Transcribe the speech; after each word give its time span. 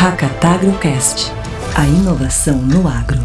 Hackatagrocast, 0.00 1.32
a 1.74 1.84
inovação 1.84 2.54
no 2.58 2.86
agro. 2.86 3.18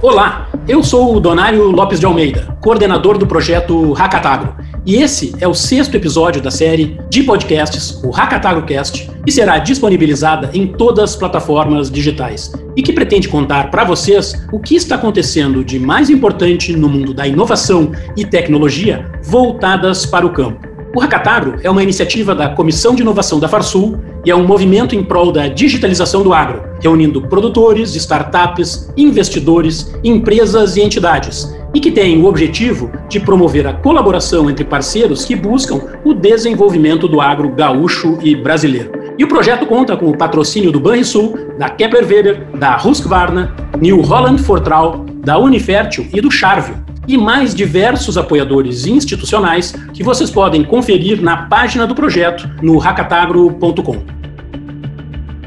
Olá, 0.00 0.48
eu 0.66 0.82
sou 0.82 1.14
o 1.14 1.20
Donário 1.20 1.64
Lopes 1.64 2.00
de 2.00 2.06
Almeida, 2.06 2.56
coordenador 2.58 3.18
do 3.18 3.26
projeto 3.26 3.92
Hackatagro. 3.92 4.56
E 4.86 4.96
esse 4.96 5.36
é 5.38 5.46
o 5.46 5.52
sexto 5.52 5.94
episódio 5.94 6.40
da 6.40 6.50
série 6.50 6.98
de 7.10 7.22
podcasts, 7.22 8.02
o 8.02 8.08
HackatagroCast, 8.16 9.10
que 9.26 9.30
será 9.30 9.58
disponibilizada 9.58 10.48
em 10.54 10.68
todas 10.68 11.10
as 11.10 11.16
plataformas 11.16 11.90
digitais 11.90 12.50
e 12.74 12.82
que 12.82 12.94
pretende 12.94 13.28
contar 13.28 13.70
para 13.70 13.84
vocês 13.84 14.42
o 14.50 14.58
que 14.58 14.74
está 14.74 14.94
acontecendo 14.94 15.62
de 15.62 15.78
mais 15.78 16.08
importante 16.08 16.74
no 16.74 16.88
mundo 16.88 17.12
da 17.12 17.26
inovação 17.26 17.92
e 18.16 18.24
tecnologia 18.24 19.12
voltadas 19.22 20.06
para 20.06 20.24
o 20.24 20.32
campo. 20.32 20.75
O 20.96 20.98
Hackatagro 20.98 21.56
é 21.62 21.68
uma 21.68 21.82
iniciativa 21.82 22.34
da 22.34 22.48
Comissão 22.48 22.94
de 22.94 23.02
Inovação 23.02 23.38
da 23.38 23.46
Farsul 23.46 24.00
e 24.24 24.30
é 24.30 24.34
um 24.34 24.46
movimento 24.46 24.96
em 24.96 25.04
prol 25.04 25.30
da 25.30 25.46
digitalização 25.46 26.22
do 26.22 26.32
agro, 26.32 26.62
reunindo 26.80 27.20
produtores, 27.20 27.94
startups, 27.94 28.90
investidores, 28.96 29.94
empresas 30.02 30.74
e 30.78 30.80
entidades, 30.80 31.54
e 31.74 31.80
que 31.80 31.92
tem 31.92 32.18
o 32.18 32.24
objetivo 32.24 32.90
de 33.10 33.20
promover 33.20 33.66
a 33.66 33.74
colaboração 33.74 34.48
entre 34.48 34.64
parceiros 34.64 35.26
que 35.26 35.36
buscam 35.36 35.82
o 36.02 36.14
desenvolvimento 36.14 37.06
do 37.06 37.20
agro 37.20 37.50
gaúcho 37.50 38.16
e 38.22 38.34
brasileiro. 38.34 38.92
E 39.18 39.24
o 39.24 39.28
projeto 39.28 39.66
conta 39.66 39.98
com 39.98 40.06
o 40.06 40.16
patrocínio 40.16 40.72
do 40.72 40.80
Banrisul, 40.80 41.38
da 41.58 41.68
Kepler 41.68 42.08
Weber, 42.08 42.46
da 42.54 42.78
Husqvarna, 42.78 43.54
New 43.78 44.00
Holland 44.00 44.42
Fortral, 44.42 45.04
da 45.22 45.36
Unifértil 45.36 46.06
e 46.14 46.22
do 46.22 46.30
Charvio 46.30 46.85
e 47.06 47.16
mais 47.16 47.54
diversos 47.54 48.16
apoiadores 48.18 48.86
institucionais 48.86 49.74
que 49.92 50.02
vocês 50.02 50.30
podem 50.30 50.64
conferir 50.64 51.20
na 51.22 51.44
página 51.48 51.86
do 51.86 51.94
projeto 51.94 52.48
no 52.62 52.78
hackatagro.com. 52.78 54.16